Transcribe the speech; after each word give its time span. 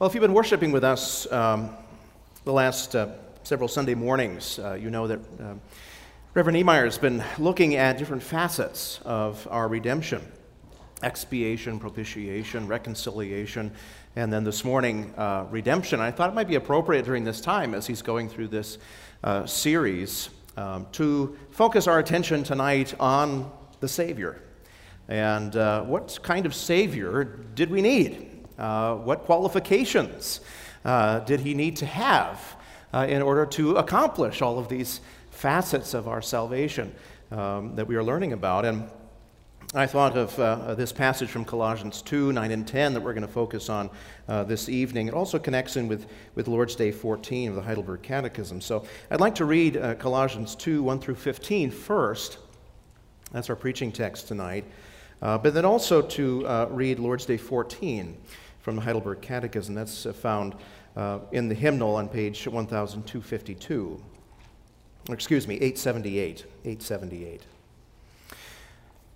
Well, 0.00 0.08
if 0.08 0.14
you've 0.14 0.22
been 0.22 0.32
worshiping 0.32 0.72
with 0.72 0.82
us 0.82 1.30
um, 1.30 1.76
the 2.44 2.54
last 2.54 2.96
uh, 2.96 3.08
several 3.42 3.68
Sunday 3.68 3.94
mornings, 3.94 4.58
uh, 4.58 4.72
you 4.72 4.88
know 4.88 5.06
that 5.06 5.18
uh, 5.38 5.52
Reverend 6.32 6.56
Niemeyer 6.56 6.86
has 6.86 6.96
been 6.96 7.22
looking 7.38 7.76
at 7.76 7.98
different 7.98 8.22
facets 8.22 9.00
of 9.04 9.46
our 9.50 9.68
redemption 9.68 10.26
expiation, 11.02 11.78
propitiation, 11.78 12.66
reconciliation, 12.66 13.70
and 14.16 14.32
then 14.32 14.42
this 14.42 14.64
morning, 14.64 15.12
uh, 15.18 15.44
redemption. 15.50 16.00
I 16.00 16.10
thought 16.10 16.30
it 16.30 16.34
might 16.34 16.48
be 16.48 16.54
appropriate 16.54 17.04
during 17.04 17.22
this 17.22 17.42
time 17.42 17.74
as 17.74 17.86
he's 17.86 18.00
going 18.00 18.30
through 18.30 18.48
this 18.48 18.78
uh, 19.22 19.44
series 19.44 20.30
um, 20.56 20.86
to 20.92 21.36
focus 21.50 21.86
our 21.86 21.98
attention 21.98 22.42
tonight 22.42 22.94
on 22.98 23.52
the 23.80 23.88
Savior. 23.88 24.40
And 25.08 25.54
uh, 25.56 25.82
what 25.82 26.20
kind 26.22 26.46
of 26.46 26.54
Savior 26.54 27.24
did 27.54 27.70
we 27.70 27.82
need? 27.82 28.29
Uh, 28.60 28.96
what 28.96 29.24
qualifications 29.24 30.40
uh, 30.84 31.20
did 31.20 31.40
he 31.40 31.54
need 31.54 31.76
to 31.76 31.86
have 31.86 32.56
uh, 32.92 33.06
in 33.08 33.22
order 33.22 33.46
to 33.46 33.76
accomplish 33.76 34.42
all 34.42 34.58
of 34.58 34.68
these 34.68 35.00
facets 35.30 35.94
of 35.94 36.06
our 36.06 36.20
salvation 36.20 36.94
um, 37.30 37.74
that 37.74 37.86
we 37.86 37.96
are 37.96 38.04
learning 38.04 38.34
about? 38.34 38.66
And 38.66 38.86
I 39.72 39.86
thought 39.86 40.14
of 40.14 40.38
uh, 40.38 40.74
this 40.74 40.92
passage 40.92 41.30
from 41.30 41.46
Colossians 41.46 42.02
2 42.02 42.34
9 42.34 42.50
and 42.50 42.68
10 42.68 42.92
that 42.92 43.00
we're 43.00 43.14
going 43.14 43.26
to 43.26 43.32
focus 43.32 43.70
on 43.70 43.88
uh, 44.28 44.44
this 44.44 44.68
evening. 44.68 45.08
It 45.08 45.14
also 45.14 45.38
connects 45.38 45.76
in 45.76 45.88
with, 45.88 46.06
with 46.34 46.46
Lord's 46.46 46.76
Day 46.76 46.92
14 46.92 47.48
of 47.50 47.54
the 47.54 47.62
Heidelberg 47.62 48.02
Catechism. 48.02 48.60
So 48.60 48.84
I'd 49.10 49.20
like 49.20 49.36
to 49.36 49.46
read 49.46 49.80
Colossians 49.98 50.54
2 50.54 50.82
1 50.82 51.00
through 51.00 51.14
15 51.14 51.70
first. 51.70 52.36
That's 53.32 53.48
our 53.48 53.56
preaching 53.56 53.90
text 53.90 54.28
tonight. 54.28 54.66
But 55.20 55.54
then 55.54 55.64
also 55.64 56.02
to 56.02 56.66
read 56.70 56.98
Lord's 56.98 57.24
Day 57.24 57.38
14 57.38 58.18
from 58.60 58.76
the 58.76 58.82
Heidelberg 58.82 59.20
Catechism. 59.20 59.74
That's 59.74 60.06
uh, 60.06 60.12
found 60.12 60.54
uh, 60.96 61.20
in 61.32 61.48
the 61.48 61.54
hymnal 61.54 61.96
on 61.96 62.08
page 62.08 62.46
1252. 62.46 64.02
excuse 65.10 65.48
me, 65.48 65.54
878. 65.56 66.44
878. 66.64 67.42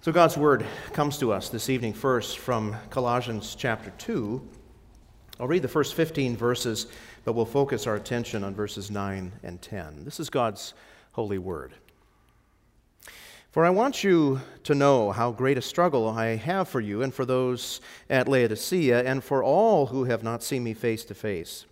So 0.00 0.12
God's 0.12 0.36
word 0.36 0.66
comes 0.92 1.18
to 1.18 1.32
us 1.32 1.48
this 1.48 1.70
evening 1.70 1.94
first 1.94 2.38
from 2.38 2.76
Colossians 2.90 3.54
chapter 3.54 3.90
2. 3.98 4.46
I'll 5.40 5.48
read 5.48 5.62
the 5.62 5.68
first 5.68 5.94
15 5.94 6.36
verses, 6.36 6.86
but 7.24 7.32
we'll 7.32 7.44
focus 7.44 7.86
our 7.86 7.96
attention 7.96 8.44
on 8.44 8.54
verses 8.54 8.90
9 8.90 9.32
and 9.42 9.62
10. 9.62 10.04
This 10.04 10.20
is 10.20 10.30
God's 10.30 10.74
holy 11.12 11.38
word. 11.38 11.74
For 13.54 13.64
I 13.64 13.70
want 13.70 14.02
you 14.02 14.40
to 14.64 14.74
know 14.74 15.12
how 15.12 15.30
great 15.30 15.56
a 15.58 15.62
struggle 15.62 16.08
I 16.08 16.34
have 16.34 16.68
for 16.68 16.80
you 16.80 17.02
and 17.02 17.14
for 17.14 17.24
those 17.24 17.80
at 18.10 18.26
Laodicea 18.26 19.04
and 19.04 19.22
for 19.22 19.44
all 19.44 19.86
who 19.86 20.06
have 20.06 20.24
not 20.24 20.42
seen 20.42 20.64
me 20.64 20.74
face 20.74 21.04
to 21.04 21.14
face, 21.14 21.64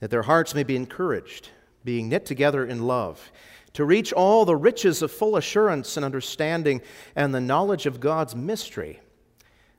that 0.00 0.10
their 0.10 0.22
hearts 0.22 0.52
may 0.52 0.64
be 0.64 0.74
encouraged, 0.74 1.50
being 1.84 2.08
knit 2.08 2.26
together 2.26 2.66
in 2.66 2.88
love, 2.88 3.30
to 3.74 3.84
reach 3.84 4.12
all 4.12 4.44
the 4.44 4.56
riches 4.56 5.00
of 5.00 5.12
full 5.12 5.36
assurance 5.36 5.96
and 5.96 6.04
understanding 6.04 6.82
and 7.14 7.32
the 7.32 7.40
knowledge 7.40 7.86
of 7.86 8.00
God's 8.00 8.34
mystery, 8.34 8.98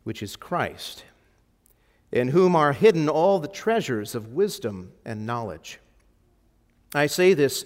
which 0.06 0.24
is 0.24 0.38
Christ, 0.38 1.04
in 2.10 2.30
whom 2.30 2.56
are 2.56 2.72
hidden 2.72 3.10
all 3.10 3.40
the 3.40 3.50
treasures 3.50 4.16
of 4.16 4.32
wisdom 4.32 4.94
and 5.04 5.26
knowledge. 5.26 5.80
I 6.96 7.08
say 7.08 7.34
this 7.34 7.66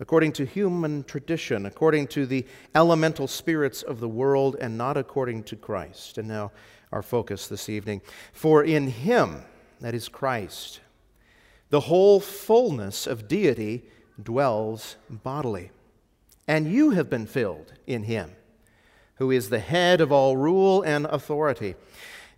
according 0.00 0.32
to 0.32 0.44
human 0.44 1.04
tradition, 1.04 1.66
according 1.66 2.06
to 2.08 2.26
the 2.26 2.44
elemental 2.74 3.28
spirits 3.28 3.82
of 3.82 4.00
the 4.00 4.08
world, 4.08 4.56
and 4.60 4.76
not 4.76 4.96
according 4.96 5.42
to 5.44 5.56
Christ. 5.56 6.18
And 6.18 6.28
now, 6.28 6.50
our 6.92 7.02
focus 7.02 7.48
this 7.48 7.68
evening. 7.68 8.00
For 8.32 8.62
in 8.62 8.86
him, 8.88 9.42
that 9.80 9.94
is 9.94 10.08
Christ, 10.08 10.80
the 11.70 11.80
whole 11.80 12.20
fullness 12.20 13.06
of 13.06 13.26
deity 13.26 13.84
dwells 14.22 14.96
bodily. 15.10 15.70
And 16.46 16.70
you 16.70 16.90
have 16.90 17.10
been 17.10 17.26
filled 17.26 17.72
in 17.86 18.04
him, 18.04 18.30
who 19.16 19.30
is 19.30 19.48
the 19.48 19.58
head 19.58 20.00
of 20.00 20.12
all 20.12 20.36
rule 20.36 20.82
and 20.82 21.06
authority. 21.06 21.74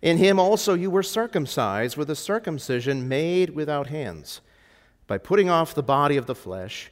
In 0.01 0.17
him 0.17 0.39
also 0.39 0.73
you 0.73 0.89
were 0.89 1.03
circumcised 1.03 1.97
with 1.97 2.09
a 2.09 2.15
circumcision 2.15 3.07
made 3.07 3.51
without 3.51 3.87
hands, 3.87 4.41
by 5.05 5.17
putting 5.17 5.49
off 5.49 5.75
the 5.75 5.83
body 5.83 6.17
of 6.17 6.25
the 6.25 6.35
flesh 6.35 6.91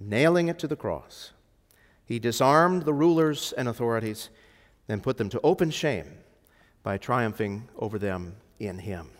nailing 0.00 0.48
it 0.48 0.58
to 0.60 0.68
the 0.68 0.76
cross. 0.76 1.32
He 2.04 2.18
disarmed 2.18 2.82
the 2.82 2.94
rulers 2.94 3.52
and 3.56 3.68
authorities 3.68 4.30
and 4.88 5.02
put 5.02 5.16
them 5.16 5.28
to 5.30 5.40
open 5.42 5.70
shame 5.70 6.06
by 6.82 6.98
triumphing 6.98 7.68
over 7.76 7.98
them 7.98 8.36
in 8.60 8.78
him. 8.78 9.10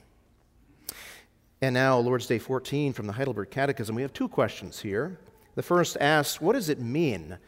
And 1.63 1.75
now, 1.75 1.99
Lord's 1.99 2.27
Day 2.27 2.39
14 2.39 2.93
from 2.93 3.07
the 3.07 3.13
Heidelberg 3.13 3.51
Catechism, 3.51 3.95
we 3.95 4.03
have 4.03 4.13
two 4.13 4.29
questions 4.29 4.81
here. 4.81 5.19
The 5.55 5.63
first 5.63 5.97
asks, 6.01 6.41
What 6.41 6.53
does 6.53 6.69
it 6.69 6.81
mean 6.81 7.39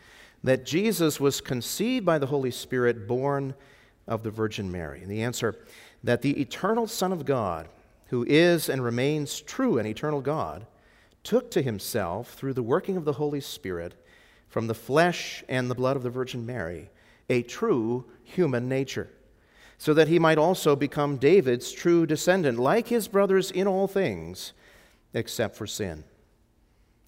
that 0.42 0.64
Jesus 0.64 1.20
was 1.20 1.40
conceived 1.40 2.06
by 2.06 2.18
the 2.18 2.26
Holy 2.26 2.50
Spirit, 2.50 3.06
born 3.06 3.54
of 4.06 4.22
the 4.22 4.30
Virgin 4.30 4.72
Mary? 4.72 5.02
And 5.02 5.10
the 5.10 5.22
answer, 5.22 5.56
that 6.02 6.22
the 6.22 6.40
eternal 6.40 6.86
Son 6.86 7.12
of 7.12 7.26
God, 7.26 7.68
who 8.06 8.24
is 8.26 8.68
and 8.68 8.82
remains 8.82 9.40
true 9.40 9.78
and 9.78 9.86
eternal 9.86 10.22
God, 10.22 10.66
took 11.28 11.50
to 11.50 11.60
himself, 11.60 12.32
through 12.32 12.54
the 12.54 12.62
working 12.62 12.96
of 12.96 13.04
the 13.04 13.12
Holy 13.12 13.38
Spirit, 13.38 13.94
from 14.48 14.66
the 14.66 14.74
flesh 14.74 15.44
and 15.46 15.70
the 15.70 15.74
blood 15.74 15.94
of 15.94 16.02
the 16.02 16.08
Virgin 16.08 16.46
Mary, 16.46 16.88
a 17.28 17.42
true 17.42 18.06
human 18.24 18.66
nature, 18.66 19.10
so 19.76 19.92
that 19.92 20.08
he 20.08 20.18
might 20.18 20.38
also 20.38 20.74
become 20.74 21.18
David's 21.18 21.70
true 21.70 22.06
descendant, 22.06 22.58
like 22.58 22.88
his 22.88 23.08
brothers 23.08 23.50
in 23.50 23.66
all 23.66 23.86
things, 23.86 24.54
except 25.12 25.54
for 25.54 25.66
sin. 25.66 26.02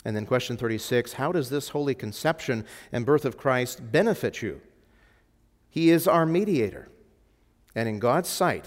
And 0.05 0.15
then, 0.15 0.27
question 0.27 0.59
36 0.59 1.15
How 1.15 1.33
does 1.33 1.49
this 1.49 1.71
holy 1.71 1.95
conception 1.95 2.67
and 2.93 3.07
birth 3.07 3.25
of 3.25 3.39
Christ 3.39 3.91
benefit 3.91 4.43
you? 4.43 4.61
He 5.71 5.89
is 5.89 6.07
our 6.07 6.27
mediator, 6.27 6.91
and 7.75 7.89
in 7.89 7.99
God's 7.99 8.29
sight, 8.29 8.67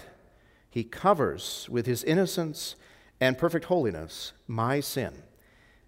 he 0.68 0.82
covers 0.82 1.68
with 1.70 1.86
his 1.86 2.02
innocence 2.02 2.74
and 3.20 3.38
perfect 3.38 3.66
holiness 3.66 4.32
my 4.48 4.80
sin 4.80 5.22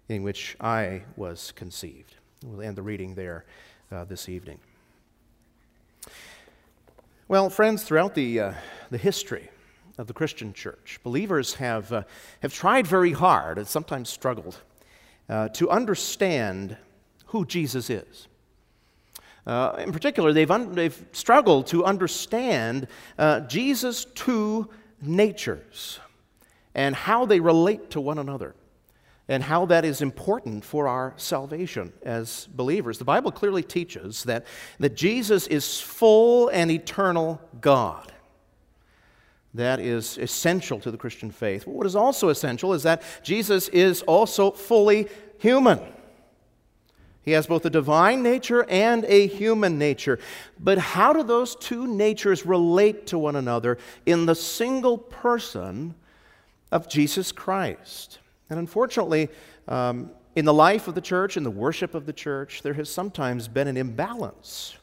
in 0.09 0.23
which 0.23 0.55
I 0.59 1.03
was 1.15 1.51
conceived. 1.55 2.15
We'll 2.43 2.61
end 2.61 2.75
the 2.75 2.81
reading 2.81 3.15
there 3.15 3.45
uh, 3.91 4.05
this 4.05 4.29
evening. 4.29 4.59
Well, 7.27 7.49
friends, 7.49 7.83
throughout 7.83 8.15
the, 8.15 8.39
uh, 8.39 8.53
the 8.89 8.97
history 8.97 9.49
of 9.97 10.07
the 10.07 10.13
Christian 10.13 10.53
church, 10.53 10.99
believers 11.03 11.55
have, 11.55 11.91
uh, 11.91 12.03
have 12.41 12.53
tried 12.53 12.87
very 12.87 13.11
hard 13.11 13.57
and 13.57 13.67
sometimes 13.67 14.09
struggled 14.09 14.61
uh, 15.27 15.49
to 15.49 15.69
understand 15.69 16.77
who 17.27 17.45
Jesus 17.45 17.89
is. 17.89 18.27
Uh, 19.45 19.75
in 19.79 19.91
particular, 19.91 20.31
they've, 20.31 20.51
un- 20.51 20.73
they've 20.73 21.05
struggled 21.11 21.67
to 21.67 21.83
understand 21.83 22.87
uh, 23.17 23.41
Jesus' 23.41 24.05
two 24.05 24.69
natures 25.01 25.99
and 26.75 26.95
how 26.95 27.25
they 27.25 27.39
relate 27.39 27.89
to 27.91 27.99
one 27.99 28.19
another 28.19 28.53
and 29.29 29.43
how 29.43 29.65
that 29.65 29.83
is 29.83 30.01
important 30.01 30.63
for 30.63 30.87
our 30.87 31.13
salvation 31.17 31.91
as 32.03 32.47
believers. 32.53 32.97
The 32.97 33.05
Bible 33.05 33.31
clearly 33.31 33.63
teaches 33.63 34.23
that, 34.23 34.45
that 34.79 34.95
Jesus 34.95 35.47
is 35.47 35.79
full 35.79 36.47
and 36.49 36.71
eternal 36.71 37.41
God. 37.59 38.11
That 39.53 39.79
is 39.79 40.17
essential 40.17 40.79
to 40.81 40.91
the 40.91 40.97
Christian 40.97 41.31
faith. 41.31 41.65
But 41.65 41.73
what 41.73 41.87
is 41.87 41.95
also 41.95 42.29
essential 42.29 42.73
is 42.73 42.83
that 42.83 43.01
Jesus 43.23 43.67
is 43.69 44.01
also 44.03 44.51
fully 44.51 45.07
human. 45.39 45.79
He 47.23 47.31
has 47.31 47.47
both 47.47 47.65
a 47.65 47.69
divine 47.69 48.23
nature 48.23 48.65
and 48.69 49.03
a 49.05 49.27
human 49.27 49.77
nature. 49.77 50.19
But 50.57 50.77
how 50.77 51.11
do 51.11 51.23
those 51.23 51.57
two 51.57 51.85
natures 51.85 52.45
relate 52.45 53.07
to 53.07 53.19
one 53.19 53.35
another 53.35 53.77
in 54.05 54.25
the 54.25 54.35
single 54.35 54.97
person 54.97 55.95
of 56.71 56.87
Jesus 56.87 57.33
Christ? 57.33 58.19
And 58.49 58.59
unfortunately, 58.59 59.29
um, 59.67 60.11
in 60.35 60.45
the 60.45 60.53
life 60.53 60.87
of 60.87 60.95
the 60.95 61.01
church, 61.01 61.35
in 61.35 61.43
the 61.43 61.51
worship 61.51 61.95
of 61.95 62.05
the 62.05 62.13
church, 62.13 62.61
there 62.61 62.75
has 62.75 62.89
sometimes 62.89 63.47
been 63.47 63.67
an 63.67 63.75
imbalance 63.75 64.77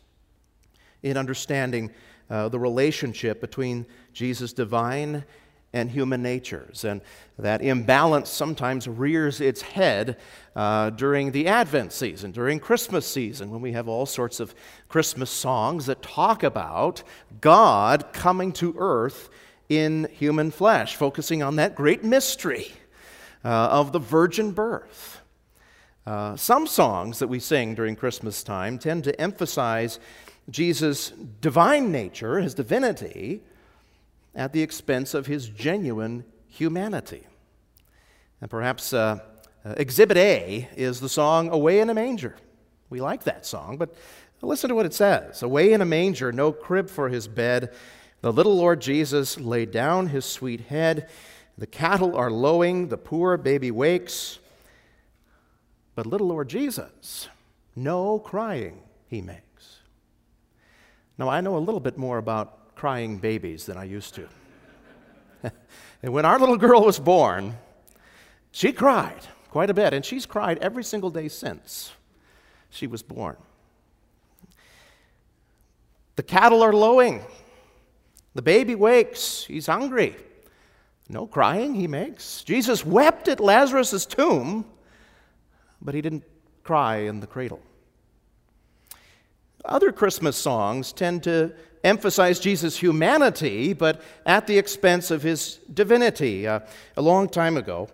in 1.02 1.16
understanding 1.16 1.90
uh, 2.28 2.48
the 2.48 2.58
relationship 2.58 3.40
between 3.40 3.86
Jesus' 4.12 4.52
divine 4.52 5.24
and 5.72 5.90
human 5.90 6.22
natures. 6.22 6.84
And 6.84 7.00
that 7.38 7.62
imbalance 7.62 8.30
sometimes 8.30 8.88
rears 8.88 9.40
its 9.40 9.60
head 9.60 10.16
uh, 10.56 10.90
during 10.90 11.32
the 11.32 11.48
Advent 11.48 11.92
season, 11.92 12.30
during 12.30 12.60
Christmas 12.60 13.06
season, 13.06 13.50
when 13.50 13.60
we 13.60 13.72
have 13.72 13.88
all 13.88 14.06
sorts 14.06 14.40
of 14.40 14.54
Christmas 14.88 15.30
songs 15.30 15.86
that 15.86 16.00
talk 16.00 16.42
about 16.42 17.02
God 17.40 18.12
coming 18.12 18.52
to 18.54 18.74
earth 18.78 19.30
in 19.68 20.08
human 20.12 20.50
flesh, 20.50 20.96
focusing 20.96 21.42
on 21.42 21.56
that 21.56 21.74
great 21.74 22.04
mystery 22.04 22.72
uh, 23.44 23.48
of 23.48 23.92
the 23.92 23.98
virgin 23.98 24.52
birth. 24.52 25.20
Uh, 26.06 26.36
some 26.36 26.66
songs 26.66 27.18
that 27.18 27.28
we 27.28 27.38
sing 27.38 27.74
during 27.74 27.96
Christmas 27.96 28.42
time 28.42 28.78
tend 28.78 29.04
to 29.04 29.20
emphasize 29.20 29.98
Jesus' 30.50 31.10
divine 31.40 31.90
nature, 31.90 32.40
his 32.40 32.54
divinity, 32.54 33.42
at 34.34 34.52
the 34.52 34.62
expense 34.62 35.14
of 35.14 35.26
his 35.26 35.48
genuine 35.48 36.24
humanity. 36.48 37.26
And 38.40 38.50
perhaps 38.50 38.92
uh, 38.92 39.20
uh, 39.64 39.74
Exhibit 39.76 40.16
A 40.16 40.68
is 40.76 41.00
the 41.00 41.08
song 41.08 41.48
Away 41.48 41.80
in 41.80 41.88
a 41.88 41.94
Manger. 41.94 42.36
We 42.90 43.00
like 43.00 43.24
that 43.24 43.46
song, 43.46 43.78
but 43.78 43.94
listen 44.42 44.68
to 44.68 44.74
what 44.74 44.86
it 44.86 44.94
says 44.94 45.42
Away 45.42 45.72
in 45.72 45.80
a 45.80 45.86
manger, 45.86 46.32
no 46.32 46.52
crib 46.52 46.90
for 46.90 47.08
his 47.08 47.26
bed. 47.26 47.72
The 48.20 48.32
little 48.32 48.56
Lord 48.56 48.80
Jesus 48.80 49.38
laid 49.38 49.70
down 49.70 50.08
his 50.08 50.24
sweet 50.24 50.62
head. 50.62 51.08
The 51.56 51.66
cattle 51.66 52.16
are 52.16 52.30
lowing, 52.30 52.88
the 52.88 52.96
poor 52.96 53.36
baby 53.36 53.70
wakes. 53.70 54.38
But 55.94 56.06
little 56.06 56.26
Lord 56.26 56.48
Jesus, 56.48 57.28
no 57.76 58.18
crying 58.18 58.82
he 59.08 59.20
makes. 59.22 59.78
Now, 61.16 61.28
I 61.28 61.40
know 61.40 61.56
a 61.56 61.58
little 61.58 61.80
bit 61.80 61.96
more 61.96 62.18
about 62.18 62.74
crying 62.74 63.18
babies 63.18 63.66
than 63.66 63.76
I 63.76 63.84
used 63.84 64.14
to. 64.16 64.28
and 66.02 66.12
when 66.12 66.24
our 66.24 66.38
little 66.38 66.56
girl 66.56 66.84
was 66.84 66.98
born, 66.98 67.56
she 68.50 68.72
cried 68.72 69.20
quite 69.48 69.70
a 69.70 69.74
bit, 69.74 69.94
and 69.94 70.04
she's 70.04 70.26
cried 70.26 70.58
every 70.58 70.82
single 70.82 71.10
day 71.10 71.28
since 71.28 71.92
she 72.70 72.88
was 72.88 73.02
born. 73.04 73.36
The 76.16 76.24
cattle 76.24 76.62
are 76.62 76.72
lowing. 76.72 77.22
The 78.34 78.42
baby 78.42 78.74
wakes. 78.74 79.44
He's 79.44 79.66
hungry. 79.66 80.16
No 81.08 81.26
crying 81.26 81.74
he 81.74 81.86
makes. 81.86 82.42
Jesus 82.42 82.84
wept 82.84 83.28
at 83.28 83.40
Lazarus' 83.40 84.06
tomb 84.06 84.64
but 85.84 85.94
he 85.94 86.00
didn't 86.00 86.24
cry 86.64 86.96
in 86.96 87.20
the 87.20 87.26
cradle. 87.26 87.60
Other 89.64 89.92
Christmas 89.92 90.36
songs 90.36 90.92
tend 90.92 91.22
to 91.24 91.52
emphasize 91.84 92.40
Jesus' 92.40 92.76
humanity, 92.76 93.74
but 93.74 94.02
at 94.24 94.46
the 94.46 94.58
expense 94.58 95.10
of 95.10 95.22
his 95.22 95.60
divinity. 95.72 96.46
Uh, 96.46 96.60
a 96.96 97.02
long 97.02 97.28
time 97.28 97.56
ago, 97.56 97.88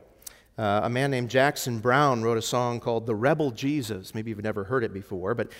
uh, 0.56 0.80
a 0.84 0.90
man 0.90 1.10
named 1.10 1.30
Jackson 1.30 1.80
Browne 1.80 2.22
wrote 2.22 2.38
a 2.38 2.42
song 2.42 2.80
called 2.80 3.06
The 3.06 3.14
Rebel 3.14 3.50
Jesus. 3.50 4.14
Maybe 4.14 4.30
you've 4.30 4.42
never 4.42 4.64
heard 4.64 4.84
it 4.84 4.92
before, 4.92 5.34
but 5.34 5.50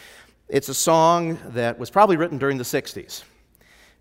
it's 0.49 0.69
a 0.69 0.75
song 0.75 1.39
that 1.47 1.79
was 1.79 1.91
probably 1.91 2.17
written 2.17 2.39
during 2.39 2.59
the 2.59 2.65
60s 2.65 3.25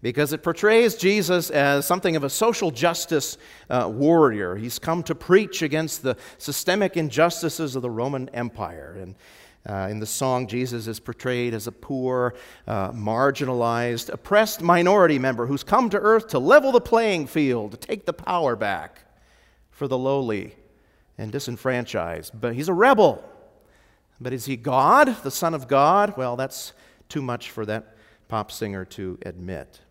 because 0.01 0.31
it 0.31 0.43
portrays 0.43 0.95
Jesus 0.95 1.49
as 1.49 1.85
something 1.85 2.15
of 2.15 2.23
a 2.23 2.29
social 2.29 2.71
justice 2.71 3.37
uh, 3.69 3.89
warrior. 3.93 4.55
He's 4.55 4.79
come 4.79 5.03
to 5.03 5.15
preach 5.15 5.61
against 5.61 6.03
the 6.03 6.15
systemic 6.37 6.95
injustices 6.95 7.75
of 7.75 7.81
the 7.81 7.89
Roman 7.89 8.29
Empire. 8.29 8.97
And 9.01 9.15
uh, 9.67 9.89
in 9.91 9.99
the 9.99 10.05
song, 10.05 10.47
Jesus 10.47 10.87
is 10.87 10.99
portrayed 10.99 11.53
as 11.53 11.67
a 11.67 11.71
poor, 11.71 12.33
uh, 12.65 12.91
marginalized, 12.91 14.09
oppressed 14.09 14.61
minority 14.61 15.19
member 15.19 15.45
who's 15.45 15.63
come 15.63 15.89
to 15.89 15.99
earth 15.99 16.29
to 16.29 16.39
level 16.39 16.71
the 16.71 16.81
playing 16.81 17.27
field, 17.27 17.71
to 17.71 17.77
take 17.77 18.05
the 18.05 18.13
power 18.13 18.55
back 18.55 19.03
for 19.69 19.87
the 19.87 19.97
lowly 19.97 20.55
and 21.17 21.31
disenfranchised. 21.31 22.39
But 22.39 22.55
he's 22.55 22.69
a 22.69 22.73
rebel. 22.73 23.23
But 24.21 24.31
is 24.33 24.45
he 24.45 24.55
God, 24.55 25.23
the 25.23 25.31
Son 25.31 25.53
of 25.53 25.67
God? 25.67 26.15
Well, 26.17 26.37
that's 26.37 26.73
too 27.09 27.21
much 27.21 27.51
for 27.51 27.65
that 27.65 27.95
pop 28.29 28.51
singer 28.51 28.85
to 28.85 29.17
admit. 29.25 29.81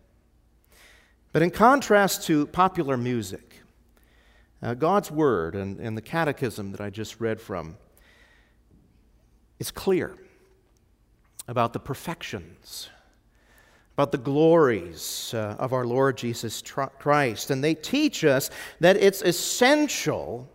But 1.31 1.41
in 1.41 1.51
contrast 1.51 2.25
to 2.27 2.47
popular 2.47 2.97
music, 2.97 3.61
uh, 4.61 4.73
God's 4.73 5.11
Word 5.11 5.55
and, 5.55 5.79
and 5.79 5.95
the 5.95 6.01
catechism 6.01 6.71
that 6.71 6.81
I 6.81 6.89
just 6.89 7.19
read 7.19 7.39
from 7.39 7.77
is 9.59 9.69
clear 9.69 10.15
about 11.47 11.73
the 11.73 11.79
perfections, 11.79 12.89
about 13.93 14.11
the 14.11 14.17
glories 14.17 15.33
uh, 15.33 15.55
of 15.59 15.71
our 15.71 15.85
Lord 15.85 16.17
Jesus 16.17 16.61
Christ. 16.61 17.51
And 17.51 17.63
they 17.63 17.75
teach 17.75 18.23
us 18.23 18.49
that 18.79 18.97
it's 18.97 19.21
essential 19.21 20.49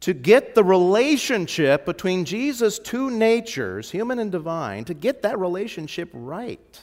to 0.00 0.12
get 0.12 0.54
the 0.54 0.62
relationship 0.62 1.86
between 1.86 2.26
Jesus' 2.26 2.78
two 2.78 3.10
natures, 3.10 3.90
human 3.90 4.18
and 4.18 4.30
divine, 4.30 4.84
to 4.84 4.94
get 4.94 5.22
that 5.22 5.38
relationship 5.38 6.10
right 6.12 6.82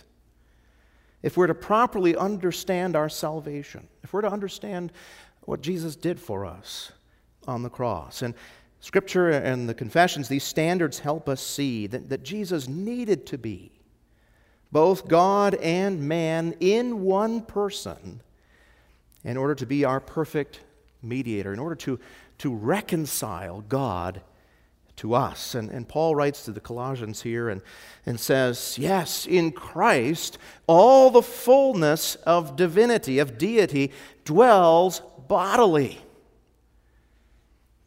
if 1.24 1.38
we're 1.38 1.48
to 1.48 1.56
properly 1.56 2.16
understand 2.16 2.96
our 2.96 3.10
salvation, 3.10 3.88
if 4.04 4.14
we're 4.14 4.22
to 4.22 4.32
understand 4.32 4.92
what 5.42 5.62
Jesus 5.62 5.96
did 5.96 6.20
for 6.20 6.46
us 6.46 6.92
on 7.48 7.64
the 7.64 7.70
cross. 7.70 8.22
And 8.22 8.36
Scripture 8.82 9.30
and 9.30 9.68
the 9.68 9.74
confessions, 9.74 10.28
these 10.28 10.44
standards 10.44 11.00
help 11.00 11.30
us 11.30 11.42
see 11.42 11.88
that, 11.88 12.10
that 12.10 12.24
Jesus 12.24 12.68
needed 12.68 13.26
to 13.28 13.38
be 13.38 13.72
both 14.74 15.08
God 15.08 15.56
and 15.56 16.02
man 16.02 16.56
in 16.60 17.04
one 17.04 17.42
person 17.42 18.22
in 19.24 19.38
order 19.38 19.56
to 19.56 19.66
be 19.66 19.86
our 19.86 20.00
perfect 20.00 20.60
mediator, 21.02 21.54
in 21.54 21.60
order 21.60 21.76
to, 21.76 22.00
to 22.40 22.54
reconcile 22.54 23.62
God 23.62 24.22
to 24.98 25.14
us. 25.14 25.56
And, 25.56 25.70
and 25.70 25.88
Paul 25.88 26.16
writes 26.16 26.46
to 26.46 26.52
the 26.52 26.60
Colossians 26.60 27.22
here 27.22 27.50
and, 27.50 27.62
and 28.06 28.20
says, 28.20 28.78
Yes, 28.78 29.26
in 29.26 29.52
Christ, 29.52 30.38
all 30.68 31.10
the 31.10 31.22
fullness 31.22 32.16
of 32.16 32.56
divinity, 32.56 33.20
of 33.20 33.38
deity, 33.38 33.92
dwells 34.26 35.02
bodily. 35.28 36.00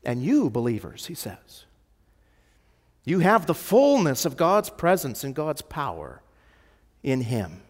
And 0.05 0.23
you, 0.23 0.51
believers, 0.51 1.07
he 1.07 1.15
says, 1.15 1.67
you 3.07 3.21
have 3.21 3.47
the 3.47 3.55
fullness 3.55 4.25
of 4.25 4.37
God's 4.37 4.69
presence 4.69 5.23
and 5.25 5.35
God's 5.35 5.63
power 5.63 6.23
in 7.03 7.23
him 7.23 7.63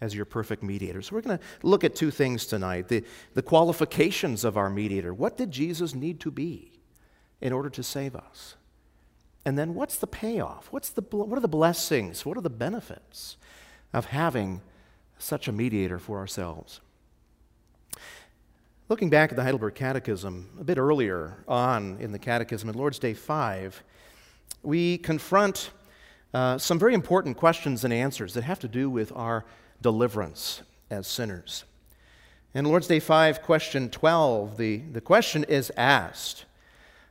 as 0.00 0.14
your 0.14 0.26
perfect 0.26 0.62
mediator. 0.62 1.00
So, 1.00 1.16
we're 1.16 1.22
going 1.22 1.38
to 1.38 1.44
look 1.62 1.84
at 1.84 1.96
two 1.96 2.10
things 2.10 2.44
tonight 2.46 2.86
the, 2.88 3.02
the 3.34 3.42
qualifications 3.42 4.44
of 4.44 4.56
our 4.56 4.68
mediator. 4.68 5.12
What 5.12 5.38
did 5.38 5.50
Jesus 5.50 5.94
need 5.94 6.20
to 6.20 6.30
be 6.30 6.70
in 7.40 7.52
order 7.52 7.70
to 7.70 7.82
save 7.82 8.14
us? 8.14 8.56
And 9.44 9.58
then 9.58 9.74
what's 9.74 9.96
the 9.96 10.06
payoff? 10.06 10.68
What's 10.70 10.90
the, 10.90 11.02
what 11.02 11.36
are 11.36 11.40
the 11.40 11.48
blessings? 11.48 12.26
What 12.26 12.36
are 12.36 12.42
the 12.42 12.50
benefits 12.50 13.36
of 13.92 14.06
having 14.06 14.60
such 15.18 15.48
a 15.48 15.52
mediator 15.52 15.98
for 15.98 16.18
ourselves? 16.18 16.80
Looking 18.88 19.10
back 19.10 19.30
at 19.30 19.36
the 19.36 19.42
Heidelberg 19.42 19.74
Catechism, 19.74 20.48
a 20.58 20.64
bit 20.64 20.78
earlier 20.78 21.44
on 21.46 21.98
in 22.00 22.12
the 22.12 22.18
Catechism, 22.18 22.68
in 22.68 22.74
Lord's 22.74 22.98
Day 22.98 23.12
5, 23.12 23.82
we 24.62 24.98
confront 24.98 25.70
uh, 26.32 26.58
some 26.58 26.78
very 26.78 26.94
important 26.94 27.36
questions 27.36 27.84
and 27.84 27.92
answers 27.92 28.34
that 28.34 28.44
have 28.44 28.58
to 28.60 28.68
do 28.68 28.88
with 28.88 29.12
our 29.14 29.44
deliverance 29.82 30.62
as 30.90 31.06
sinners. 31.06 31.64
In 32.54 32.64
Lord's 32.64 32.86
Day 32.86 32.98
5, 32.98 33.42
question 33.42 33.90
12, 33.90 34.56
the, 34.56 34.78
the 34.78 35.00
question 35.00 35.44
is 35.44 35.70
asked 35.76 36.46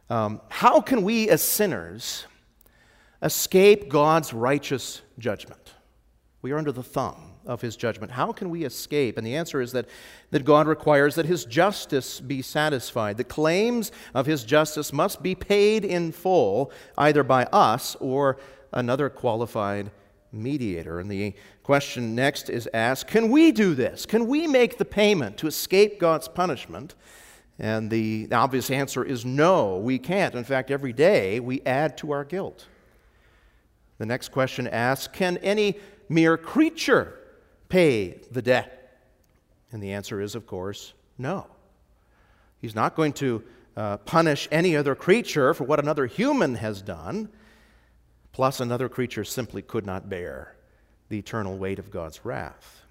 um, 0.09 0.41
how 0.49 0.81
can 0.81 1.03
we 1.03 1.29
as 1.29 1.41
sinners 1.41 2.25
escape 3.21 3.89
God's 3.89 4.33
righteous 4.33 5.01
judgment? 5.19 5.73
We 6.41 6.51
are 6.51 6.57
under 6.57 6.71
the 6.71 6.83
thumb 6.83 7.33
of 7.45 7.61
his 7.61 7.75
judgment. 7.75 8.11
How 8.11 8.31
can 8.31 8.49
we 8.49 8.65
escape? 8.65 9.17
And 9.17 9.25
the 9.25 9.35
answer 9.35 9.61
is 9.61 9.71
that, 9.71 9.87
that 10.31 10.45
God 10.45 10.67
requires 10.67 11.15
that 11.15 11.25
his 11.25 11.45
justice 11.45 12.19
be 12.19 12.41
satisfied. 12.41 13.17
The 13.17 13.23
claims 13.23 13.91
of 14.13 14.25
his 14.25 14.43
justice 14.43 14.93
must 14.93 15.23
be 15.23 15.33
paid 15.33 15.83
in 15.85 16.11
full, 16.11 16.71
either 16.97 17.23
by 17.23 17.45
us 17.45 17.95
or 17.99 18.37
another 18.73 19.09
qualified 19.09 19.91
mediator. 20.31 20.99
And 20.99 21.09
the 21.09 21.33
question 21.63 22.15
next 22.15 22.49
is 22.49 22.69
asked 22.73 23.07
Can 23.07 23.29
we 23.31 23.51
do 23.51 23.73
this? 23.73 24.05
Can 24.05 24.27
we 24.27 24.45
make 24.45 24.77
the 24.77 24.85
payment 24.85 25.37
to 25.37 25.47
escape 25.47 25.99
God's 25.99 26.27
punishment? 26.27 26.95
And 27.59 27.89
the 27.89 28.27
obvious 28.31 28.69
answer 28.69 29.03
is 29.03 29.25
no, 29.25 29.77
we 29.77 29.97
can't. 29.97 30.35
In 30.35 30.43
fact, 30.43 30.69
every 30.69 30.93
day 30.93 31.39
we 31.39 31.61
add 31.65 31.97
to 31.99 32.11
our 32.11 32.23
guilt. 32.23 32.67
The 33.97 34.05
next 34.05 34.29
question 34.29 34.67
asks 34.67 35.07
Can 35.07 35.37
any 35.37 35.79
mere 36.07 36.37
creature 36.37 37.17
pay 37.69 38.19
the 38.31 38.41
debt? 38.41 38.99
And 39.71 39.81
the 39.81 39.93
answer 39.93 40.21
is, 40.21 40.35
of 40.35 40.45
course, 40.45 40.93
no. 41.17 41.47
He's 42.61 42.75
not 42.75 42.95
going 42.95 43.13
to 43.13 43.43
uh, 43.75 43.97
punish 43.97 44.47
any 44.51 44.75
other 44.75 44.95
creature 44.95 45.53
for 45.53 45.63
what 45.63 45.79
another 45.79 46.05
human 46.05 46.55
has 46.55 46.81
done. 46.81 47.29
Plus, 48.31 48.59
another 48.59 48.87
creature 48.87 49.23
simply 49.23 49.61
could 49.61 49.85
not 49.85 50.09
bear 50.09 50.55
the 51.09 51.17
eternal 51.17 51.57
weight 51.57 51.79
of 51.79 51.89
God's 51.89 52.23
wrath. 52.23 52.83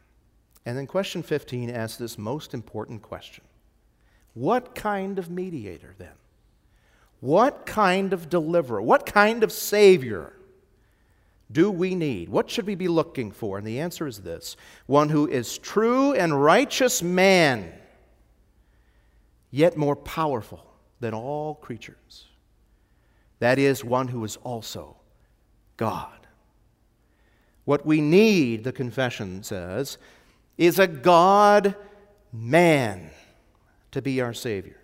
And 0.64 0.76
then 0.76 0.87
question 0.87 1.23
15 1.23 1.70
asks 1.70 1.99
this 1.99 2.18
most 2.18 2.52
important 2.52 3.02
question 3.02 3.44
What 4.37 4.75
kind 4.75 5.19
of 5.19 5.31
mediator 5.31 5.95
then? 5.97 6.12
What 7.21 7.64
kind 7.64 8.12
of 8.12 8.28
deliverer? 8.28 8.83
What 8.83 9.07
kind 9.07 9.43
of 9.43 9.50
Savior 9.50 10.35
do 11.50 11.71
we 11.71 11.95
need? 11.95 12.28
What 12.28 12.50
should 12.50 12.66
we 12.66 12.75
be 12.75 12.87
looking 12.87 13.33
for? 13.33 13.57
And 13.57 13.66
the 13.66 13.81
answer 13.81 14.07
is 14.07 14.19
this 14.19 14.59
one 14.85 15.09
who 15.09 15.26
is 15.26 15.57
true 15.57 16.12
and 16.12 16.45
righteous 16.45 17.02
man, 17.02 17.73
yet 19.50 19.78
more 19.78 19.97
powerful 19.97 20.66
than 21.00 21.14
all 21.14 21.55
creatures. 21.55 22.26
That 23.38 23.59
is, 23.59 23.83
one 23.83 24.09
who 24.09 24.23
is 24.23 24.37
also 24.37 24.99
God. 25.78 26.26
What 27.64 27.87
we 27.87 28.02
need, 28.02 28.64
the 28.64 28.73
confession 28.73 29.43
says, 29.43 29.97
is 30.59 30.78
a 30.78 30.87
God 30.87 31.75
man 32.35 33.11
to 33.96 34.02
be 34.02 34.20
our 34.20 34.34
Savior. 34.34 34.76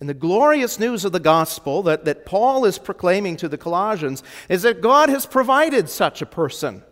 And 0.00 0.08
the 0.08 0.14
glorious 0.14 0.80
news 0.80 1.04
of 1.04 1.12
the 1.12 1.20
gospel 1.20 1.82
that, 1.82 2.06
that 2.06 2.24
Paul 2.24 2.64
is 2.64 2.78
proclaiming 2.78 3.36
to 3.36 3.48
the 3.48 3.58
Colossians 3.58 4.22
is 4.48 4.62
that 4.62 4.80
God 4.80 5.10
has 5.10 5.26
provided 5.26 5.90
such 5.90 6.22
a 6.22 6.26
person. 6.26 6.82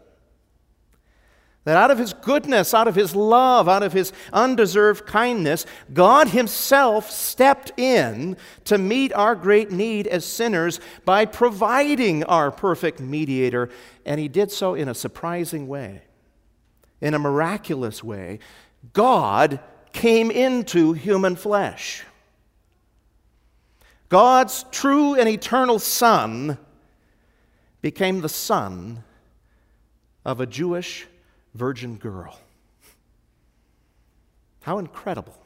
That 1.64 1.78
out 1.78 1.90
of 1.90 1.97
his 1.97 2.12
goodness, 2.12 2.75
out 2.75 2.87
of 2.87 2.95
his 2.95 3.16
love, 3.16 3.66
out 3.66 3.83
of 3.83 3.95
his 3.95 4.12
undeserved 4.30 5.07
kindness, 5.07 5.64
God 5.90 6.28
himself 6.28 7.11
stepped 7.11 7.73
in 7.78 8.37
to 8.64 8.76
meet 8.76 9.14
our 9.14 9.35
great 9.35 9.71
need 9.71 10.07
as 10.07 10.26
sinners 10.26 10.80
by 11.07 11.25
providing 11.25 12.25
our 12.25 12.50
perfect 12.50 13.00
mediator. 13.00 13.71
And 14.04 14.21
he 14.21 14.28
did 14.28 14.52
so 14.52 14.75
in 14.75 14.87
a 14.87 14.95
surprising 14.95 15.66
way, 15.66 16.02
in 17.00 17.14
a 17.14 17.19
miraculous 17.19 18.04
way. 18.04 18.38
God 18.92 19.61
came 19.93 20.31
into 20.31 20.93
human 20.93 21.37
flesh. 21.37 22.05
God's 24.09 24.65
true 24.73 25.15
and 25.15 25.29
eternal 25.29 25.79
Son 25.79 26.59
became 27.81 28.21
the 28.21 28.29
son 28.29 29.05
of 30.25 30.41
a 30.41 30.47
Jewish 30.47 31.07
virgin 31.55 31.97
girl. 31.97 32.39
How 34.63 34.79
incredible 34.79 35.37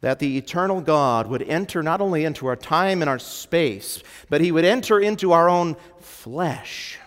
that 0.00 0.20
the 0.20 0.38
eternal 0.38 0.80
God 0.80 1.26
would 1.26 1.42
enter 1.42 1.82
not 1.82 2.00
only 2.00 2.24
into 2.24 2.46
our 2.46 2.56
time 2.56 3.02
and 3.02 3.08
our 3.08 3.18
space, 3.18 4.02
but 4.30 4.40
he 4.40 4.52
would 4.52 4.64
enter 4.64 5.00
into 5.00 5.32
our 5.32 5.48
own 5.48 5.76
flesh, 5.98 6.98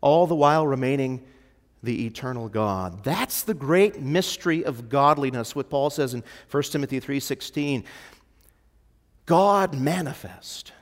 all 0.00 0.26
the 0.26 0.34
while 0.34 0.66
remaining 0.66 1.22
the 1.82 2.06
eternal 2.06 2.48
God. 2.48 3.02
That's 3.04 3.42
the 3.42 3.54
great 3.54 4.00
mystery 4.00 4.64
of 4.64 4.88
godliness, 4.88 5.56
what 5.56 5.68
Paul 5.68 5.90
says 5.90 6.14
in 6.14 6.22
1 6.50 6.72
Timothy 6.72 7.00
3:16. 7.00 7.84
God 9.26 9.74
manifest 9.74 10.72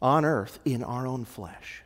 on 0.00 0.24
earth 0.24 0.60
in 0.64 0.82
our 0.84 1.06
own 1.06 1.24
flesh. 1.24 1.82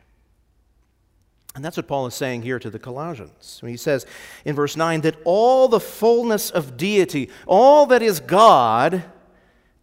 And 1.55 1.63
that's 1.63 1.77
what 1.77 1.87
Paul 1.87 2.07
is 2.07 2.15
saying 2.15 2.41
here 2.41 2.57
to 2.59 2.69
the 2.69 2.79
Colossians. 2.79 3.59
When 3.61 3.71
he 3.71 3.77
says 3.77 4.05
in 4.43 4.55
verse 4.55 4.75
9 4.75 5.01
that 5.01 5.17
all 5.23 5.67
the 5.67 5.79
fullness 5.79 6.49
of 6.49 6.77
deity, 6.77 7.29
all 7.45 7.85
that 7.87 8.01
is 8.01 8.19
God, 8.19 9.03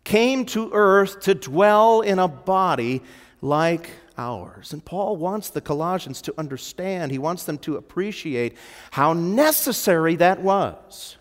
came 0.02 0.44
to 0.46 0.70
earth 0.72 1.20
to 1.20 1.34
dwell 1.34 2.00
in 2.00 2.18
a 2.18 2.26
body 2.26 3.02
like 3.40 3.90
ours. 4.18 4.72
And 4.72 4.84
Paul 4.84 5.16
wants 5.16 5.50
the 5.50 5.60
Colossians 5.60 6.22
to 6.22 6.34
understand, 6.38 7.12
he 7.12 7.18
wants 7.18 7.44
them 7.44 7.58
to 7.58 7.76
appreciate 7.76 8.56
how 8.90 9.12
necessary 9.12 10.16
that 10.16 10.40
was 10.40 11.16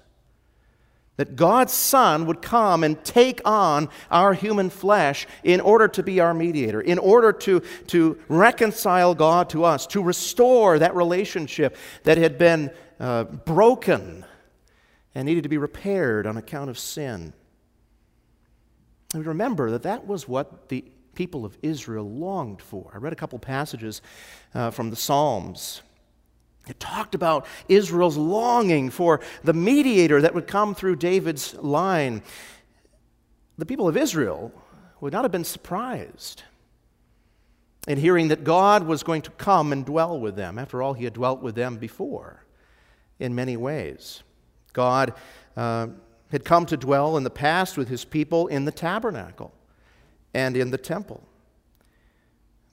that 1.20 1.36
God's 1.36 1.74
Son 1.74 2.28
would 2.28 2.42
come 2.42 2.82
and 2.82 3.04
take 3.04 3.42
on 3.44 3.90
our 4.10 4.34
human 4.34 4.70
flesh 4.70 5.28
in 5.44 5.60
order 5.60 5.90
to 5.90 6.02
be 6.02 6.22
our 6.22 6.34
mediator, 6.34 6.80
in 6.80 6.98
order 6.98 7.34
to, 7.34 7.60
to 7.88 8.18
reconcile 8.30 9.14
God 9.14 9.50
to 9.50 9.66
us, 9.66 9.86
to 9.88 10.02
restore 10.02 10.80
that 10.80 10.96
relationship 10.96 11.76
that 12.04 12.18
had 12.18 12.38
been 12.38 12.72
uh, 13.02 13.26
broken 13.26 14.26
and 15.14 15.26
needed 15.26 15.44
to 15.44 15.50
be 15.50 15.58
repaired 15.58 16.26
on 16.26 16.38
account 16.38 16.70
of 16.70 16.80
sin. 16.80 17.34
And 19.14 19.26
remember 19.26 19.72
that 19.72 19.84
that 19.84 20.08
was 20.08 20.26
what 20.26 20.70
the 20.70 20.86
people 21.20 21.44
of 21.44 21.58
Israel 21.62 22.10
longed 22.10 22.62
for. 22.62 22.90
I 22.94 22.98
read 22.98 23.14
a 23.14 23.16
couple 23.18 23.38
passages 23.40 24.02
uh, 24.56 24.72
from 24.72 24.90
the 24.90 24.96
Psalms 24.96 25.82
it 26.70 26.80
talked 26.80 27.16
about 27.16 27.46
Israel's 27.68 28.16
longing 28.16 28.90
for 28.90 29.22
the 29.44 29.54
mediator 29.54 30.22
that 30.22 30.36
would 30.36 30.48
come 30.48 30.76
through 30.76 30.98
David's 30.98 31.56
line. 31.56 32.22
The 33.58 33.66
people 33.66 33.88
of 33.88 33.98
Israel 33.98 34.54
would 35.02 35.12
not 35.12 35.24
have 35.24 35.32
been 35.32 35.44
surprised 35.44 36.44
in 37.88 37.98
hearing 37.98 38.28
that 38.28 38.44
God 38.44 38.84
was 38.84 39.02
going 39.02 39.24
to 39.24 39.32
come 39.32 39.74
and 39.74 39.86
dwell 39.86 40.20
with 40.20 40.36
them. 40.36 40.60
After 40.60 40.82
all, 40.82 40.94
He 40.94 41.06
had 41.06 41.14
dwelt 41.14 41.42
with 41.42 41.56
them 41.56 41.78
before 41.78 42.46
in 43.18 43.34
many 43.34 43.58
ways. 43.58 44.22
God 44.74 45.14
uh, 45.58 45.88
had 46.32 46.46
come 46.46 46.66
to 46.68 46.78
dwell 46.78 47.18
in 47.18 47.24
the 47.24 47.30
past 47.30 47.78
with 47.78 47.88
His 47.88 48.06
people 48.06 48.48
in 48.48 48.66
the 48.66 48.72
tabernacle 48.72 49.54
and 50.34 50.56
in 50.56 50.72
the 50.72 50.78
temple. 50.78 51.24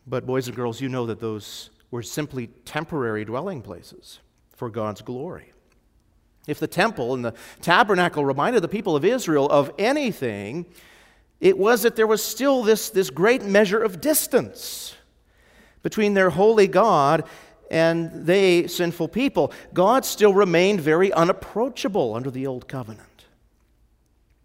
But, 0.07 0.27
boys 0.27 0.47
and 0.47 0.57
girls, 0.57 0.81
you 0.81 0.89
know 0.89 1.07
that 1.07 1.21
those 1.21 1.71
were 1.91 2.03
simply 2.03 2.49
temporary 2.65 3.25
dwelling 3.25 3.63
places 3.63 4.21
for 4.55 4.71
God's 4.71 5.03
glory. 5.03 5.53
If 6.47 6.61
the 6.61 6.69
temple 6.69 7.15
and 7.15 7.25
the 7.25 7.35
tabernacle 7.61 8.25
reminded 8.25 8.63
the 8.63 8.69
people 8.69 8.95
of 8.95 9.05
Israel 9.05 9.49
of 9.49 9.73
anything, 9.79 10.67
it 11.41 11.59
was 11.59 11.83
that 11.83 11.97
there 11.97 12.07
was 12.07 12.23
still 12.23 12.63
this, 12.63 12.91
this 12.91 13.11
great 13.11 13.43
measure 13.43 13.83
of 13.83 14.01
distance 14.01 14.95
between 15.83 16.15
their 16.15 16.31
holy 16.31 16.69
God 16.69 17.25
and 17.71 18.27
they, 18.27 18.69
sinful 18.69 19.09
people. 19.09 19.53
God 19.75 20.05
still 20.05 20.33
remained 20.33 20.81
very 20.81 21.13
unapproachable 21.13 22.15
under 22.15 22.31
the 22.31 22.47
old 22.47 22.69
covenant. 22.69 23.16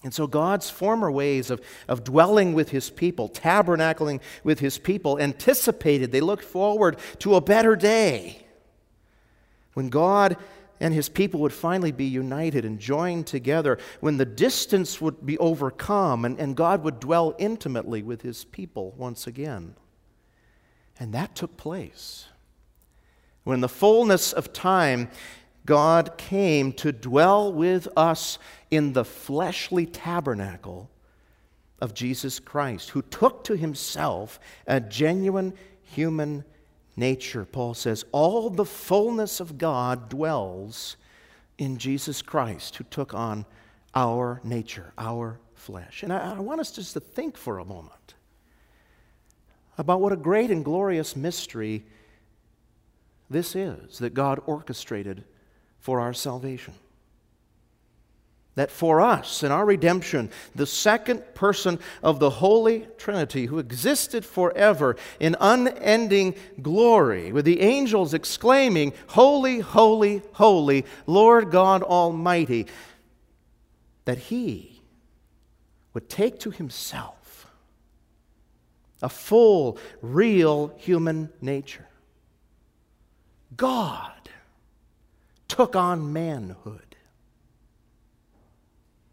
And 0.04 0.14
so 0.14 0.26
God's 0.26 0.70
former 0.70 1.12
ways 1.12 1.52
of, 1.52 1.62
of 1.88 2.04
dwelling 2.04 2.54
with 2.54 2.70
his 2.70 2.90
people, 2.90 3.30
tabernacling 3.30 4.20
with 4.44 4.60
his 4.60 4.78
people, 4.78 5.20
anticipated, 5.20 6.12
they 6.12 6.22
looked 6.22 6.44
forward 6.44 6.98
to 7.20 7.36
a 7.36 7.42
better 7.42 7.76
day 7.76 8.46
when 9.74 9.90
God 9.90 10.38
and 10.80 10.94
his 10.94 11.10
people 11.10 11.40
would 11.42 11.54
finally 11.54 11.92
be 11.92 12.06
united 12.06 12.66
and 12.66 12.80
joined 12.80 13.28
together, 13.28 13.78
when 14.00 14.18
the 14.18 14.26
distance 14.26 15.00
would 15.00 15.24
be 15.24 15.38
overcome 15.38 16.26
and, 16.26 16.40
and 16.40 16.56
God 16.56 16.84
would 16.84 17.00
dwell 17.00 17.36
intimately 17.38 18.02
with 18.02 18.24
his 18.24 18.46
people 18.46 18.94
once 18.98 19.28
again. 19.28 19.76
And 21.00 21.14
that 21.14 21.36
took 21.36 21.56
place. 21.56 22.26
When 23.44 23.62
the 23.62 23.70
fullness 23.70 24.34
of 24.34 24.54
time, 24.54 25.10
God 25.66 26.18
came 26.18 26.74
to 26.74 26.92
dwell 26.92 27.54
with 27.54 27.88
us 27.96 28.40
in 28.70 28.94
the 28.94 29.06
fleshly 29.06 29.86
tabernacle 29.86 30.90
of 31.80 31.94
Jesus 31.94 32.40
Christ, 32.40 32.92
who 32.92 33.02
took 33.02 33.44
to 33.46 33.56
himself 33.56 34.40
a 34.68 34.80
genuine 34.80 35.54
human 35.84 36.44
nature. 36.96 37.46
Paul 37.46 37.74
says, 37.74 38.06
All 38.12 38.50
the 38.50 38.66
fullness 38.66 39.40
of 39.40 39.58
God 39.58 40.10
dwells 40.10 40.98
in 41.58 41.78
Jesus 41.78 42.22
Christ, 42.22 42.76
who 42.78 42.84
took 42.86 43.14
on 43.14 43.46
our 43.94 44.42
nature, 44.44 44.94
our 44.98 45.40
flesh. 45.54 46.04
And 46.04 46.12
I, 46.12 46.36
I 46.36 46.40
want 46.40 46.62
us 46.62 46.72
just 46.72 46.94
to 46.94 47.00
think 47.00 47.38
for 47.38 47.60
a 47.60 47.66
moment 47.66 48.16
about 49.78 50.02
what 50.02 50.12
a 50.12 50.18
great 50.18 50.52
and 50.52 50.64
glorious 50.64 51.16
mystery 51.16 51.84
this 53.30 53.56
is 53.56 54.00
that 54.00 54.14
God 54.14 54.40
orchestrated 54.46 55.24
for 55.82 56.00
our 56.00 56.14
salvation. 56.14 56.74
that 58.56 58.70
for 58.70 59.00
us 59.00 59.44
in 59.44 59.52
our 59.52 59.66
redemption, 59.66 60.30
the 60.54 60.66
second 60.66 61.24
person 61.34 61.80
of 62.04 62.20
the 62.20 62.30
Holy 62.30 62.86
Trinity, 62.98 63.46
who 63.46 63.60
existed 63.60 64.26
forever 64.26 64.98
in 65.22 65.38
unending 65.40 66.36
glory, 66.62 67.32
with 67.32 67.46
the 67.46 67.62
angels 67.62 68.14
exclaiming, 68.14 68.92
Holy, 69.08 69.60
holy, 69.62 70.22
holy, 70.34 70.86
Lord 71.08 71.50
God 71.50 71.82
Almighty, 71.82 72.68
that 74.04 74.18
he 74.18 74.82
would 75.94 76.10
take 76.10 76.40
to 76.42 76.52
himself 76.52 77.48
a 79.02 79.10
full, 79.10 79.78
real 80.02 80.74
human 80.78 81.30
nature. 81.42 81.88
God 83.56 84.21
took 85.52 85.76
on 85.76 86.14
manhood 86.14 86.92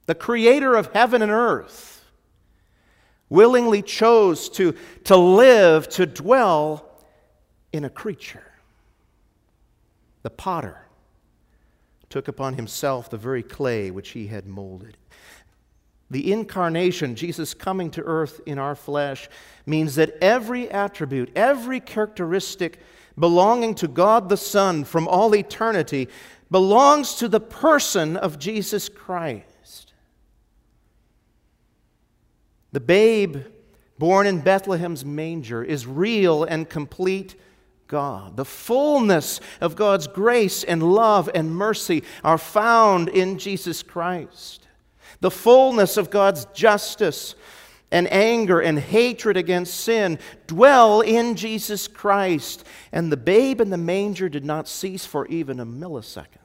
the 0.08 0.14
creator 0.14 0.74
of 0.74 0.90
heaven 0.94 1.20
and 1.20 1.30
earth, 1.30 2.02
willingly 3.28 3.82
chose 3.82 4.48
to, 4.48 4.74
to 5.04 5.14
live, 5.14 5.86
to 5.86 6.06
dwell 6.06 6.88
in 7.74 7.84
a 7.84 7.90
creature. 7.90 8.54
The 10.22 10.30
potter 10.30 10.78
took 12.08 12.26
upon 12.26 12.54
himself 12.54 13.10
the 13.10 13.18
very 13.18 13.42
clay 13.42 13.90
which 13.90 14.08
he 14.10 14.28
had 14.28 14.46
molded. 14.46 14.96
The 16.10 16.32
incarnation, 16.32 17.14
Jesus 17.14 17.52
coming 17.52 17.90
to 17.90 18.02
earth 18.02 18.40
in 18.46 18.58
our 18.58 18.74
flesh, 18.74 19.28
means 19.66 19.96
that 19.96 20.16
every 20.22 20.70
attribute, 20.70 21.30
every 21.36 21.80
characteristic 21.80 22.80
belonging 23.18 23.74
to 23.76 23.88
God 23.88 24.28
the 24.28 24.36
Son 24.36 24.84
from 24.84 25.08
all 25.08 25.34
eternity 25.34 26.08
belongs 26.50 27.14
to 27.16 27.28
the 27.28 27.40
person 27.40 28.16
of 28.16 28.38
Jesus 28.38 28.88
Christ. 28.88 29.92
The 32.72 32.80
babe 32.80 33.38
born 33.98 34.26
in 34.26 34.40
Bethlehem's 34.40 35.04
manger 35.04 35.62
is 35.62 35.86
real 35.86 36.44
and 36.44 36.68
complete 36.68 37.34
God. 37.88 38.36
The 38.36 38.44
fullness 38.44 39.40
of 39.60 39.74
God's 39.74 40.06
grace 40.06 40.62
and 40.62 40.82
love 40.82 41.28
and 41.34 41.54
mercy 41.54 42.04
are 42.22 42.38
found 42.38 43.08
in 43.08 43.38
Jesus 43.38 43.82
Christ. 43.82 44.66
The 45.20 45.30
fullness 45.30 45.96
of 45.96 46.10
God's 46.10 46.44
justice 46.54 47.34
and 47.90 48.10
anger 48.12 48.60
and 48.60 48.78
hatred 48.78 49.36
against 49.36 49.74
sin 49.74 50.18
dwell 50.46 51.00
in 51.00 51.34
Jesus 51.36 51.88
Christ. 51.88 52.64
And 52.92 53.10
the 53.10 53.16
babe 53.16 53.60
in 53.60 53.70
the 53.70 53.78
manger 53.78 54.28
did 54.28 54.44
not 54.44 54.68
cease 54.68 55.06
for 55.06 55.26
even 55.28 55.60
a 55.60 55.66
millisecond 55.66 56.38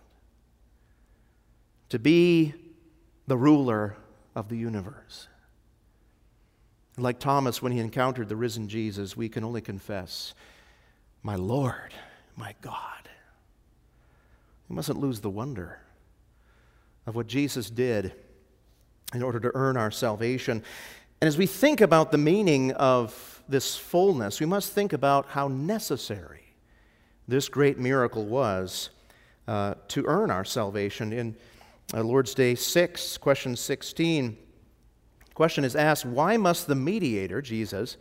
to 1.90 2.00
be 2.00 2.54
the 3.28 3.38
ruler 3.38 3.96
of 4.36 4.50
the 4.50 4.58
universe. 4.58 5.28
Like 6.98 7.20
Thomas, 7.20 7.62
when 7.62 7.72
he 7.72 7.80
encountered 7.80 8.30
the 8.30 8.36
risen 8.36 8.68
Jesus, 8.68 9.18
we 9.18 9.30
can 9.30 9.44
only 9.44 9.62
confess, 9.62 10.34
My 11.24 11.36
Lord, 11.36 11.94
my 12.36 12.56
God. 12.62 13.10
We 14.70 14.76
mustn't 14.76 15.00
lose 15.00 15.20
the 15.20 15.30
wonder 15.30 15.80
of 17.06 17.16
what 17.16 17.28
Jesus 17.28 17.70
did 17.70 18.14
in 19.14 19.22
order 19.22 19.40
to 19.40 19.52
earn 19.54 19.78
our 19.78 19.92
salvation. 19.92 20.64
And 21.24 21.30
as 21.30 21.38
we 21.38 21.46
think 21.46 21.80
about 21.80 22.12
the 22.12 22.18
meaning 22.18 22.74
of 22.74 23.42
this 23.48 23.77
fullness, 23.77 24.42
we 24.42 24.46
must 24.46 24.74
think 24.74 24.92
about 24.92 25.27
how 25.27 25.48
necessary 25.48 26.53
this 27.30 27.48
great 27.48 27.80
miracle 27.80 28.25
was 28.25 28.89
uh, 29.48 29.75
to 29.88 30.03
earn 30.06 30.30
our 30.30 30.44
salvation. 30.44 31.13
In 31.13 31.38
uh, 31.94 32.03
Lord's 32.03 32.34
Day 32.34 32.56
6, 32.56 33.18
question 33.20 33.56
16, 33.56 34.36
question 35.34 35.63
is 35.63 35.77
asked 35.77 36.06
why 36.06 36.36
must 36.36 36.68
the 36.68 36.75
mediator, 36.75 37.42
Jesus, 37.42 37.96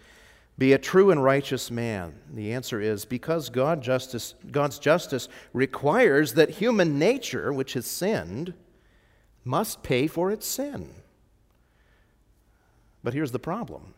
be 0.58 0.72
a 0.72 0.78
true 0.78 1.12
and 1.12 1.22
righteous 1.22 1.70
man? 1.70 2.14
The 2.34 2.52
answer 2.52 2.80
is 2.80 3.04
because 3.04 3.50
God 3.50 3.82
justice, 3.82 4.34
God's 4.50 4.80
justice 4.80 5.28
requires 5.52 6.34
that 6.34 6.50
human 6.50 6.98
nature, 6.98 7.52
which 7.52 7.74
has 7.74 7.86
sinned, 7.86 8.52
must 9.44 9.84
pay 9.84 10.08
for 10.08 10.32
its 10.32 10.44
sin. 10.44 10.92
But 13.02 13.14
here's 13.14 13.32
the 13.32 13.38
problem 13.38 13.94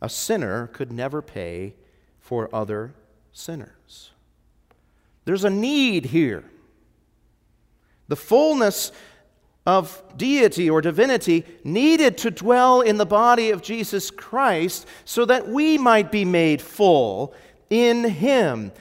a 0.00 0.08
sinner 0.08 0.68
could 0.68 0.92
never 0.92 1.22
pay 1.22 1.74
for 2.20 2.54
other 2.54 2.94
sinners. 3.32 4.10
There's 5.24 5.44
a 5.44 5.50
need 5.50 6.06
here. 6.06 6.44
The 8.08 8.16
fullness 8.16 8.92
of 9.66 10.02
deity 10.16 10.70
or 10.70 10.80
divinity 10.80 11.44
needed 11.62 12.16
to 12.18 12.30
dwell 12.30 12.80
in 12.80 12.96
the 12.96 13.04
body 13.04 13.50
of 13.50 13.60
Jesus 13.60 14.10
Christ 14.10 14.86
so 15.04 15.26
that 15.26 15.46
we 15.46 15.76
might 15.76 16.10
be 16.10 16.24
made 16.24 16.62
full 16.62 17.34
in 17.68 18.04
Him. 18.04 18.72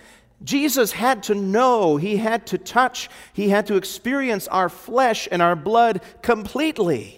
Jesus 0.44 0.94
had 0.94 1.24
to 1.24 1.36
know, 1.36 1.98
He 1.98 2.16
had 2.16 2.48
to 2.48 2.58
touch, 2.58 3.10
He 3.34 3.50
had 3.50 3.68
to 3.68 3.76
experience 3.76 4.48
our 4.48 4.70
flesh 4.70 5.28
and 5.30 5.42
our 5.42 5.58
blood 5.58 6.02
completely. 6.22 7.17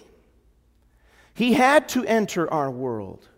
He 1.39 1.53
had 1.53 1.87
to 1.89 2.03
enter 2.03 2.53
our 2.53 2.69
world. 2.69 3.29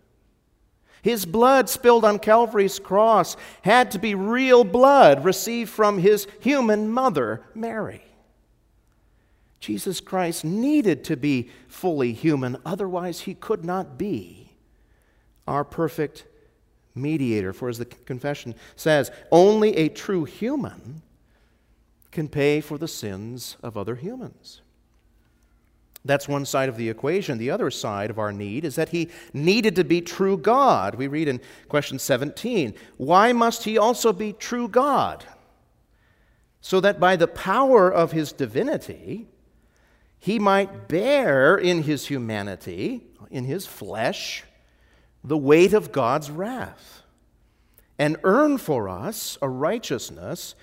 His 1.02 1.24
blood 1.24 1.68
spilled 1.68 2.04
on 2.04 2.18
Calvary's 2.18 2.80
cross 2.80 3.36
had 3.62 3.92
to 3.92 4.00
be 4.00 4.16
real 4.16 4.64
blood 4.64 5.24
received 5.24 5.70
from 5.70 5.98
His 5.98 6.26
human 6.40 6.90
mother, 6.90 7.44
Mary. 7.54 8.02
Jesus 9.60 10.00
Christ 10.00 10.44
needed 10.44 11.04
to 11.04 11.16
be 11.16 11.50
fully 11.68 12.12
human, 12.12 12.56
otherwise, 12.66 13.20
he 13.20 13.34
could 13.34 13.64
not 13.64 13.96
be 13.96 14.50
our 15.46 15.62
perfect 15.62 16.24
mediator. 16.96 17.52
For 17.52 17.68
as 17.68 17.78
the 17.78 17.84
confession 17.84 18.56
says, 18.74 19.12
only 19.30 19.76
a 19.76 19.88
true 19.88 20.24
human 20.24 21.02
can 22.10 22.26
pay 22.26 22.60
for 22.60 22.78
the 22.78 22.88
sins 22.88 23.56
of 23.62 23.76
other 23.76 23.94
humans. 23.94 24.61
That's 26.04 26.28
one 26.28 26.44
side 26.44 26.68
of 26.68 26.76
the 26.76 26.88
equation. 26.88 27.38
The 27.38 27.50
other 27.50 27.70
side 27.70 28.10
of 28.10 28.18
our 28.18 28.32
need 28.32 28.64
is 28.64 28.74
that 28.74 28.88
he 28.88 29.08
needed 29.32 29.76
to 29.76 29.84
be 29.84 30.00
true 30.00 30.36
God. 30.36 30.96
We 30.96 31.06
read 31.06 31.28
in 31.28 31.40
question 31.68 31.98
17 31.98 32.74
Why 32.96 33.32
must 33.32 33.64
he 33.64 33.78
also 33.78 34.12
be 34.12 34.32
true 34.32 34.68
God? 34.68 35.24
So 36.60 36.80
that 36.80 37.00
by 37.00 37.16
the 37.16 37.28
power 37.28 37.92
of 37.92 38.12
his 38.12 38.32
divinity, 38.32 39.26
he 40.18 40.38
might 40.38 40.88
bear 40.88 41.56
in 41.56 41.82
his 41.82 42.06
humanity, 42.06 43.02
in 43.30 43.44
his 43.44 43.66
flesh, 43.66 44.44
the 45.24 45.38
weight 45.38 45.72
of 45.72 45.92
God's 45.92 46.30
wrath 46.30 47.02
and 48.02 48.16
earn 48.24 48.58
for 48.58 48.88
us 48.88 49.38
a 49.42 49.48
righteousness 49.48 50.56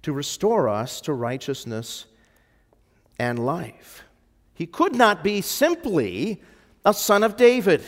to 0.00 0.12
restore 0.12 0.68
us 0.68 1.02
to 1.02 1.12
righteousness 1.12 2.06
and 3.18 3.38
life. 3.38 4.04
He 4.58 4.66
could 4.66 4.96
not 4.96 5.22
be 5.22 5.40
simply 5.40 6.42
a 6.84 6.92
son 6.92 7.22
of 7.22 7.36
David. 7.36 7.80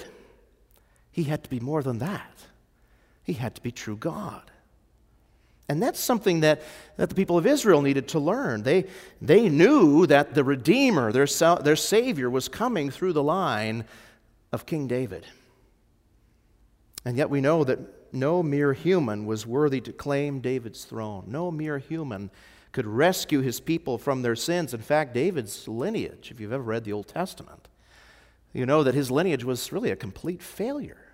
He 1.11 1.24
had 1.24 1.42
to 1.42 1.50
be 1.50 1.59
more 1.59 1.83
than 1.83 1.98
that. 1.98 2.44
He 3.24 3.33
had 3.33 3.56
to 3.56 3.61
be 3.61 3.72
true 3.72 3.96
God. 3.96 4.48
And 5.68 5.83
that's 5.83 5.98
something 5.98 6.42
that, 6.42 6.62
that 6.96 7.09
the 7.09 7.16
people 7.16 7.37
of 7.37 7.44
Israel 7.44 7.83
needed 7.83 8.06
to 8.11 8.20
learn. 8.20 8.62
They, 8.62 8.85
they 9.20 9.48
knew 9.48 10.06
that 10.06 10.35
the 10.35 10.44
Redeemer, 10.44 11.11
their, 11.11 11.26
their 11.56 11.74
Savior, 11.74 12.30
was 12.30 12.46
coming 12.46 12.88
through 12.88 13.14
the 13.14 13.22
line 13.24 13.85
of 14.52 14.64
King 14.64 14.87
David. 14.87 15.26
And 17.04 17.16
yet 17.16 17.30
we 17.30 17.40
know 17.40 17.64
that 17.64 17.80
no 18.14 18.44
mere 18.44 18.74
human 18.74 19.26
was 19.26 19.44
worthy 19.44 19.80
to 19.80 19.92
claim 19.92 20.38
David's 20.38 20.85
throne. 20.85 21.24
No 21.26 21.50
mere 21.50 21.78
human 21.78 22.30
could 22.72 22.87
rescue 22.87 23.40
his 23.40 23.61
people 23.61 23.98
from 23.98 24.22
their 24.22 24.37
sins. 24.37 24.72
In 24.72 24.80
fact, 24.80 25.14
David's 25.14 25.66
lineage, 25.66 26.30
if 26.30 26.40
you've 26.40 26.52
ever 26.52 26.62
read 26.62 26.85
the 26.85 26.92
Old 26.92 27.09
Testament, 27.09 27.68
you 28.52 28.66
know 28.66 28.83
that 28.83 28.94
his 28.94 29.11
lineage 29.11 29.44
was 29.44 29.72
really 29.72 29.90
a 29.90 29.96
complete 29.96 30.42
failure. 30.42 31.11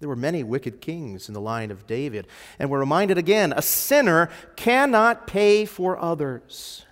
There 0.00 0.08
were 0.08 0.16
many 0.16 0.42
wicked 0.42 0.80
kings 0.80 1.28
in 1.28 1.34
the 1.34 1.40
line 1.40 1.70
of 1.70 1.86
David. 1.86 2.26
And 2.58 2.68
we're 2.68 2.80
reminded 2.80 3.16
again 3.16 3.54
a 3.56 3.62
sinner 3.62 4.28
cannot 4.56 5.26
pay 5.26 5.64
for 5.64 5.98
others. 5.98 6.84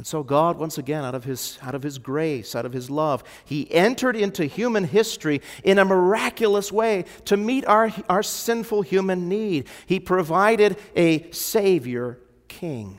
And 0.00 0.06
so, 0.06 0.22
God, 0.22 0.56
once 0.56 0.78
again, 0.78 1.04
out 1.04 1.14
of, 1.14 1.24
his, 1.24 1.58
out 1.60 1.74
of 1.74 1.82
His 1.82 1.98
grace, 1.98 2.56
out 2.56 2.64
of 2.64 2.72
His 2.72 2.88
love, 2.88 3.22
He 3.44 3.70
entered 3.70 4.16
into 4.16 4.46
human 4.46 4.84
history 4.84 5.42
in 5.62 5.78
a 5.78 5.84
miraculous 5.84 6.72
way 6.72 7.04
to 7.26 7.36
meet 7.36 7.66
our, 7.66 7.92
our 8.08 8.22
sinful 8.22 8.80
human 8.80 9.28
need. 9.28 9.68
He 9.84 10.00
provided 10.00 10.78
a 10.96 11.30
Savior 11.32 12.18
King. 12.48 12.98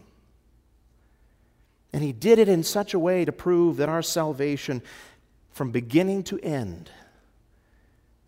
And 1.91 2.03
He 2.03 2.11
did 2.11 2.37
it 2.37 2.47
in 2.47 2.61
such 2.61 2.93
a 2.93 2.99
way 2.99 3.25
to 3.25 3.31
prove 3.31 3.77
that 3.77 3.89
our 3.89 4.03
salvation, 4.03 4.83
from 5.49 5.71
beginning 5.71 6.21
to 6.25 6.39
end, 6.41 6.91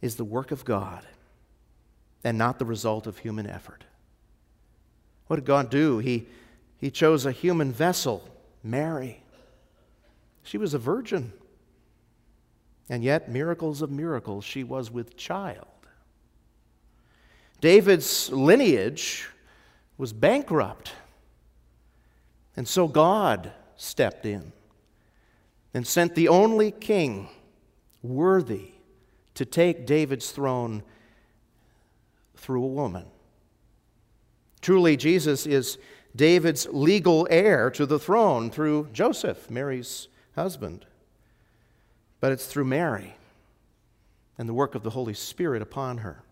is 0.01 0.15
the 0.15 0.25
work 0.25 0.49
of 0.49 0.65
God 0.65 1.05
and 2.23 2.39
not 2.39 2.57
the 2.57 2.65
result 2.65 3.05
of 3.05 3.19
human 3.19 3.45
effort. 3.45 3.83
What 5.27 5.35
did 5.35 5.45
God 5.45 5.69
do? 5.69 5.99
He, 5.99 6.25
he 6.79 6.89
chose 6.89 7.27
a 7.27 7.31
human 7.31 7.71
vessel, 7.71 8.27
Mary, 8.63 9.21
She 10.43 10.57
was 10.57 10.73
a 10.73 10.79
virgin. 10.79 11.33
And 12.89 13.03
yet, 13.03 13.29
miracles 13.29 13.81
of 13.81 13.89
miracles, 13.89 14.43
she 14.43 14.63
was 14.63 14.91
with 14.91 15.15
child. 15.15 15.67
David's 17.61 18.29
lineage 18.29 19.29
was 19.97 20.11
bankrupt. 20.11 20.91
And 22.57 22.67
so 22.67 22.87
God 22.87 23.51
stepped 23.77 24.25
in 24.25 24.51
and 25.73 25.87
sent 25.87 26.13
the 26.13 26.27
only 26.27 26.71
king 26.71 27.29
worthy 28.01 28.71
to 29.35 29.45
take 29.45 29.85
David's 29.85 30.31
throne 30.31 30.83
through 32.35 32.63
a 32.63 32.67
woman. 32.67 33.05
Truly, 34.61 34.97
Jesus 34.97 35.45
is 35.47 35.77
David's 36.15 36.67
legal 36.71 37.27
heir 37.29 37.69
to 37.71 37.85
the 37.85 37.99
throne 37.99 38.51
through 38.51 38.89
Joseph, 38.93 39.49
Mary's 39.49 40.07
husband. 40.35 40.85
But 42.19 42.31
it's 42.31 42.45
through 42.45 42.65
Mary 42.65 43.15
and 44.37 44.47
the 44.47 44.53
work 44.53 44.75
of 44.75 44.83
the 44.83 44.91
Holy 44.91 45.13
Spirit 45.13 45.61
upon 45.61 45.99
her 45.99 46.23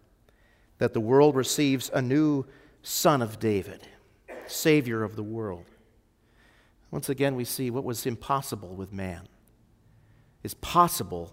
that 0.78 0.94
the 0.94 1.00
world 1.00 1.36
receives 1.36 1.90
a 1.94 2.02
new 2.02 2.46
Son 2.84 3.22
of 3.22 3.40
David, 3.40 3.88
Savior 4.48 5.04
of 5.04 5.16
the 5.16 5.24
world. 5.24 5.66
Once 6.90 7.10
again, 7.10 7.36
we 7.36 7.46
see 7.46 7.70
what 7.70 7.84
was 7.84 8.06
impossible 8.06 8.76
with 8.76 8.92
man 8.92 9.28
is 10.44 10.54
possible 10.56 11.32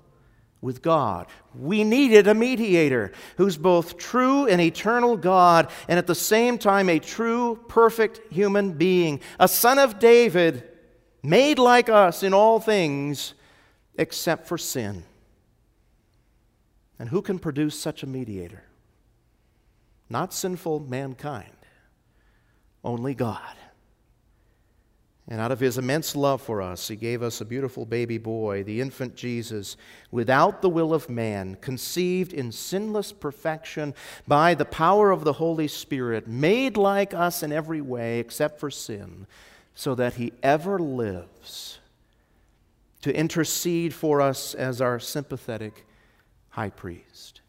with 0.61 0.83
God. 0.83 1.27
We 1.55 1.85
needed 1.85 2.27
a 2.27 2.35
mediator 2.35 3.12
who's 3.37 3.57
both 3.57 3.97
true 3.97 4.47
and 4.47 4.61
eternal 4.61 5.16
God 5.16 5.71
and 5.87 5.99
at 5.99 6.07
the 6.07 6.14
same 6.14 6.59
time 6.59 6.88
a 6.88 6.99
true, 6.99 7.61
perfect 7.68 8.33
human 8.33 8.73
being, 8.73 9.21
a 9.38 9.49
son 9.49 9.79
of 9.79 9.99
David, 9.99 10.68
made 11.23 11.59
like 11.59 11.88
us 11.88 12.23
in 12.23 12.35
all 12.35 12.61
things 12.61 13.35
except 13.97 14.47
for 14.47 14.59
sin. 14.59 15.05
And 16.99 17.09
who 17.09 17.23
can 17.23 17.38
produce 17.38 17.79
such 17.79 18.03
a 18.03 18.07
mediator? 18.07 18.64
Not 20.11 20.33
sinful 20.33 20.81
mankind, 20.81 21.53
only 22.83 23.14
God. 23.14 23.55
And 25.31 25.43
out 25.43 25.53
of 25.53 25.61
his 25.61 25.77
immense 25.77 26.17
love 26.17 26.41
for 26.41 26.62
us, 26.62 26.88
he 26.88 26.97
gave 26.97 27.23
us 27.23 27.41
a 27.41 27.45
beautiful 27.45 27.85
baby 27.85 28.17
boy, 28.17 28.62
the 28.62 28.81
infant 28.81 29.14
Jesus, 29.14 29.77
without 30.11 30.62
the 30.62 30.71
will 30.71 30.95
of 30.95 31.11
man, 31.11 31.59
conceived 31.61 32.33
in 32.33 32.51
sinless 32.51 33.12
perfection 33.12 33.95
by 34.27 34.55
the 34.55 34.64
power 34.64 35.11
of 35.11 35.25
the 35.25 35.35
Holy 35.35 35.69
Spirit, 35.69 36.27
made 36.27 36.79
like 36.79 37.12
us 37.12 37.43
in 37.43 37.53
every 37.53 37.83
way 37.83 38.21
except 38.21 38.59
for 38.59 38.71
sin, 38.71 39.27
so 39.75 39.95
that 39.95 40.14
he 40.14 40.33
ever 40.43 40.79
lives 40.79 41.79
to 43.03 43.14
intercede 43.14 43.93
for 43.93 44.23
us 44.23 44.55
as 44.55 44.81
our 44.81 44.99
sympathetic 44.99 45.85
high 46.51 46.71
priest. 46.71 47.43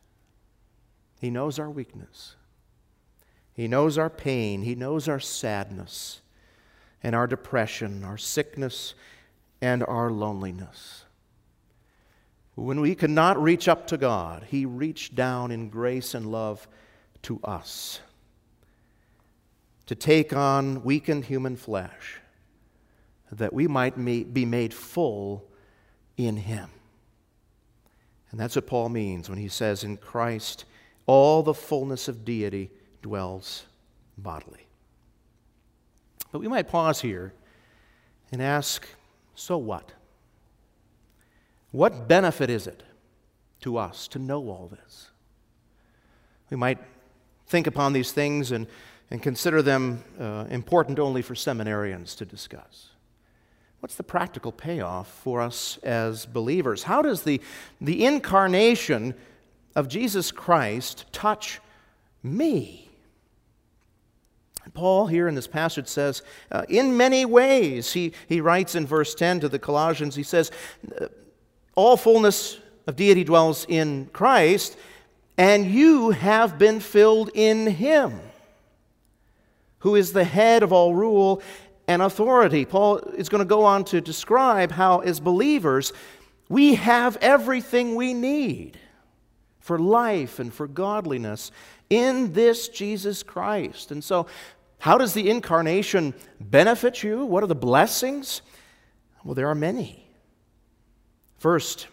He 1.22 1.30
knows 1.30 1.58
our 1.58 1.70
weakness, 1.70 2.36
he 3.54 3.70
knows 3.70 3.98
our 3.98 4.10
pain, 4.10 4.63
he 4.63 4.76
knows 4.76 5.08
our 5.08 5.22
sadness 5.22 6.20
and 7.04 7.16
our 7.16 7.28
depression, 7.28 8.04
our 8.04 8.18
sickness, 8.18 8.94
and 9.62 9.84
our 9.84 10.10
loneliness. 10.12 11.06
When 12.56 12.82
we 12.82 12.96
could 12.96 13.10
not 13.10 13.42
reach 13.42 13.68
up 13.68 13.88
to 13.88 13.98
God, 13.98 14.46
He 14.50 14.66
reached 14.66 15.16
down 15.16 15.52
in 15.52 15.70
grace 15.70 16.14
and 16.14 16.32
love 16.32 16.68
to 17.24 17.40
us 17.44 18.00
to 19.86 19.96
take 19.96 20.34
on 20.34 20.84
weakened 20.84 21.26
human 21.26 21.56
flesh 21.56 22.20
that 23.32 23.54
we 23.54 23.68
might 23.68 23.96
be 23.96 24.46
made 24.46 24.74
full 24.74 25.46
in 26.18 26.38
Him. 26.38 26.70
And 28.32 28.40
that's 28.40 28.56
what 28.56 28.68
Paul 28.68 28.90
means 28.90 29.30
when 29.30 29.40
he 29.40 29.48
says, 29.48 29.84
In 29.84 29.98
Christ, 29.98 30.66
all 31.06 31.42
the 31.42 31.54
fullness 31.54 32.08
of 32.08 32.24
deity 32.24 32.70
dwells 33.02 33.66
bodily. 34.18 34.69
But 36.32 36.39
we 36.39 36.48
might 36.48 36.68
pause 36.68 37.02
here 37.02 37.34
and 38.32 38.42
ask 38.42 38.88
so 39.36 39.58
what? 39.58 39.94
What 41.72 42.08
benefit 42.08 42.50
is 42.50 42.68
it 42.68 42.84
to 43.62 43.78
us 43.78 44.08
to 44.10 44.20
know 44.20 44.50
all 44.50 44.70
this? 44.72 45.10
We 46.50 46.58
might 46.58 46.80
think 47.48 47.68
upon 47.68 47.94
these 47.94 48.12
things 48.12 48.52
and, 48.52 48.68
and 49.12 49.22
consider 49.22 49.62
them 49.62 50.04
uh, 50.20 50.46
important 50.50 51.00
only 51.00 51.22
for 51.22 51.36
seminarians 51.36 52.15
to 52.18 52.26
discuss. 52.26 52.89
What's 53.80 53.96
the 53.96 54.04
practical 54.04 54.52
payoff 54.52 55.08
for 55.08 55.42
us 55.42 55.78
as 55.84 56.26
believers? 56.26 56.84
How 56.84 57.02
does 57.02 57.24
the, 57.24 57.39
the 57.80 58.06
incarnation 58.06 59.13
of 59.76 59.88
Jesus 59.88 60.32
Christ 60.32 61.06
touch 61.12 61.62
me? 62.22 62.88
Paul, 64.74 65.08
here 65.08 65.28
in 65.28 65.36
this 65.36 65.48
passage, 65.48 65.88
says, 65.88 66.22
uh, 66.52 66.64
in 66.70 66.96
many 66.98 67.26
ways, 67.26 67.94
he, 67.94 68.14
he 68.28 68.42
writes 68.42 68.76
in 68.76 68.86
verse 68.86 69.16
10 69.16 69.42
to 69.42 69.50
the 69.50 69.60
Colossians, 69.60 70.16
he 70.16 70.24
says, 70.24 70.52
uh, 71.00 71.08
all 71.76 71.98
fullness 71.98 72.60
of 72.88 72.96
deity 72.96 73.24
dwells 73.24 73.66
in 73.70 74.08
Christ, 74.14 74.78
and 75.38 75.66
you 75.66 76.12
have 76.12 76.58
been 76.58 76.80
filled 76.80 77.32
in 77.34 77.68
him, 77.68 78.20
who 79.80 79.96
is 79.96 80.12
the 80.12 80.24
head 80.24 80.64
of 80.64 80.74
all 80.74 80.94
rule 80.94 81.42
and 81.88 82.02
authority. 82.02 82.66
Paul 82.66 82.98
is 82.98 83.30
going 83.30 83.40
to 83.40 83.46
go 83.46 83.64
on 83.64 83.84
to 83.86 84.02
describe 84.02 84.72
how, 84.72 85.00
as 85.00 85.20
believers, 85.20 85.94
we 86.50 86.76
have 86.76 87.18
everything 87.22 87.96
we 87.96 88.14
need 88.14 88.78
for 89.60 89.80
life 89.80 90.40
and 90.40 90.54
for 90.54 90.68
godliness 90.68 91.52
in 91.90 92.34
this 92.34 92.68
Jesus 92.70 93.24
Christ. 93.24 93.92
And 93.92 94.04
so 94.04 94.28
how 94.80 94.98
does 94.98 95.13
the 95.13 95.30
incarnation 95.30 96.13
benefit 96.39 97.04
you? 97.04 97.26
What 97.26 97.44
are 97.44 97.48
the 97.48 97.56
blessings? 97.56 98.42
Well, 99.24 99.36
there 99.36 99.50
are 99.50 99.56
many. 99.56 100.08
First, 101.38 101.88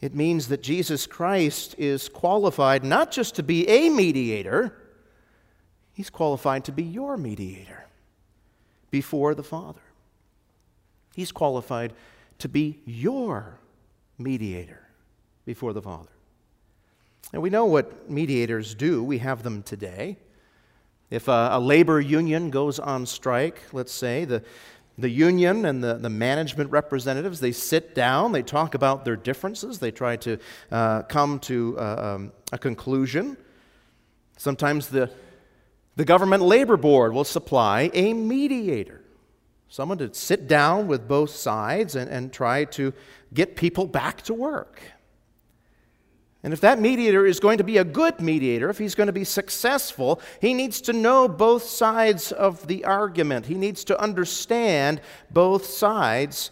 it 0.00 0.14
means 0.14 0.48
that 0.48 0.62
Jesus 0.62 1.06
Christ 1.06 1.76
is 1.78 2.08
qualified 2.08 2.84
not 2.84 3.12
just 3.12 3.36
to 3.36 3.42
be 3.44 3.68
a 3.68 3.88
mediator, 3.88 4.76
he's 5.92 6.10
qualified 6.10 6.64
to 6.64 6.72
be 6.72 6.82
your 6.82 7.16
mediator 7.16 7.86
before 8.90 9.34
the 9.34 9.44
Father. 9.44 9.80
He's 11.14 11.30
qualified 11.30 11.92
to 12.38 12.48
be 12.48 12.80
your 12.84 13.58
mediator 14.18 14.88
before 15.44 15.72
the 15.72 15.82
Father. 15.82 16.10
And 17.32 17.42
we 17.42 17.50
know 17.50 17.66
what 17.66 18.10
mediators 18.10 18.74
do, 18.74 19.04
we 19.04 19.18
have 19.18 19.44
them 19.44 19.62
today. 19.62 20.16
If 21.12 21.28
a, 21.28 21.50
a, 21.52 21.60
labor 21.60 22.00
union 22.00 22.48
goes 22.48 22.78
on 22.78 23.04
strike, 23.04 23.60
let's 23.74 23.92
say, 23.92 24.24
the, 24.24 24.42
the 24.96 25.10
union 25.10 25.66
and 25.66 25.84
the, 25.84 25.98
the 25.98 26.08
management 26.08 26.70
representatives, 26.70 27.38
they 27.38 27.52
sit 27.52 27.94
down, 27.94 28.32
they 28.32 28.42
talk 28.42 28.74
about 28.74 29.04
their 29.04 29.16
differences, 29.16 29.78
they 29.78 29.90
try 29.90 30.16
to 30.16 30.38
uh, 30.70 31.02
come 31.02 31.38
to 31.40 31.76
uh, 31.78 32.14
um, 32.14 32.32
a 32.50 32.56
conclusion. 32.56 33.36
Sometimes 34.38 34.88
the, 34.88 35.10
the 35.96 36.06
government 36.06 36.44
labor 36.44 36.78
board 36.78 37.12
will 37.12 37.24
supply 37.24 37.90
a 37.92 38.14
mediator, 38.14 39.02
someone 39.68 39.98
to 39.98 40.14
sit 40.14 40.48
down 40.48 40.86
with 40.86 41.06
both 41.06 41.28
sides 41.28 41.94
and, 41.94 42.10
and 42.10 42.32
try 42.32 42.64
to 42.64 42.94
get 43.34 43.54
people 43.54 43.86
back 43.86 44.22
to 44.22 44.32
work. 44.32 44.80
And 46.44 46.52
if 46.52 46.60
that 46.62 46.80
mediator 46.80 47.24
is 47.24 47.38
going 47.38 47.58
to 47.58 47.64
be 47.64 47.78
a 47.78 47.84
good 47.84 48.20
mediator, 48.20 48.68
if 48.68 48.78
he's 48.78 48.96
going 48.96 49.06
to 49.06 49.12
be 49.12 49.24
successful, 49.24 50.20
he 50.40 50.54
needs 50.54 50.80
to 50.82 50.92
know 50.92 51.28
both 51.28 51.62
sides 51.62 52.32
of 52.32 52.66
the 52.66 52.84
argument. 52.84 53.46
He 53.46 53.54
needs 53.54 53.84
to 53.84 54.00
understand 54.00 55.00
both 55.30 55.66
sides 55.66 56.50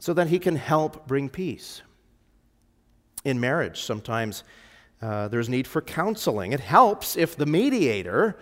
so 0.00 0.12
that 0.14 0.26
he 0.26 0.40
can 0.40 0.56
help 0.56 1.06
bring 1.06 1.28
peace. 1.28 1.82
In 3.24 3.38
marriage, 3.38 3.82
sometimes 3.82 4.42
uh, 5.00 5.28
there's 5.28 5.48
need 5.48 5.68
for 5.68 5.80
counseling. 5.80 6.52
It 6.52 6.60
helps 6.60 7.16
if 7.16 7.36
the 7.36 7.46
mediator 7.46 8.36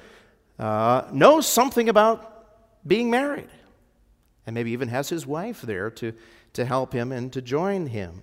uh, 0.58 1.02
knows 1.12 1.46
something 1.46 1.88
about 1.88 2.46
being 2.86 3.10
married 3.10 3.50
and 4.46 4.54
maybe 4.54 4.70
even 4.70 4.88
has 4.88 5.10
his 5.10 5.26
wife 5.26 5.60
there 5.60 5.90
to, 5.90 6.14
to 6.54 6.64
help 6.64 6.94
him 6.94 7.12
and 7.12 7.30
to 7.34 7.42
join 7.42 7.88
him. 7.88 8.22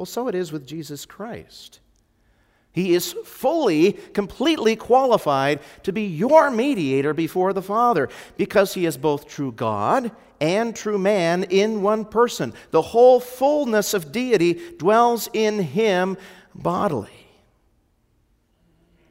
Well, 0.00 0.06
so 0.06 0.28
it 0.28 0.34
is 0.34 0.50
with 0.50 0.66
Jesus 0.66 1.04
Christ. 1.04 1.78
He 2.72 2.94
is 2.94 3.12
fully, 3.12 3.92
completely 3.92 4.74
qualified 4.74 5.60
to 5.82 5.92
be 5.92 6.04
your 6.04 6.50
mediator 6.50 7.12
before 7.12 7.52
the 7.52 7.60
Father 7.60 8.08
because 8.38 8.72
he 8.72 8.86
is 8.86 8.96
both 8.96 9.28
true 9.28 9.52
God 9.52 10.10
and 10.40 10.74
true 10.74 10.96
man 10.96 11.44
in 11.50 11.82
one 11.82 12.06
person. 12.06 12.54
The 12.70 12.80
whole 12.80 13.20
fullness 13.20 13.92
of 13.92 14.10
deity 14.10 14.58
dwells 14.78 15.28
in 15.34 15.58
him 15.58 16.16
bodily. 16.54 17.28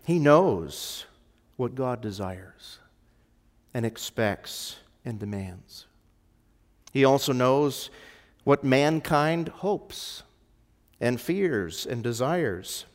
He 0.08 0.17
knows 0.17 1.06
what 1.56 1.75
God 1.75 2.02
desires 2.02 2.80
and 3.75 3.86
expects 3.86 4.78
and 5.06 5.19
demands. 5.19 5.86
He 6.91 7.06
also 7.06 7.32
knows 7.32 7.91
what 8.43 8.63
mankind 8.63 9.49
hopes 9.49 10.23
and 11.00 11.20
fears 11.20 11.86
and 11.86 12.04
desires. 12.04 12.86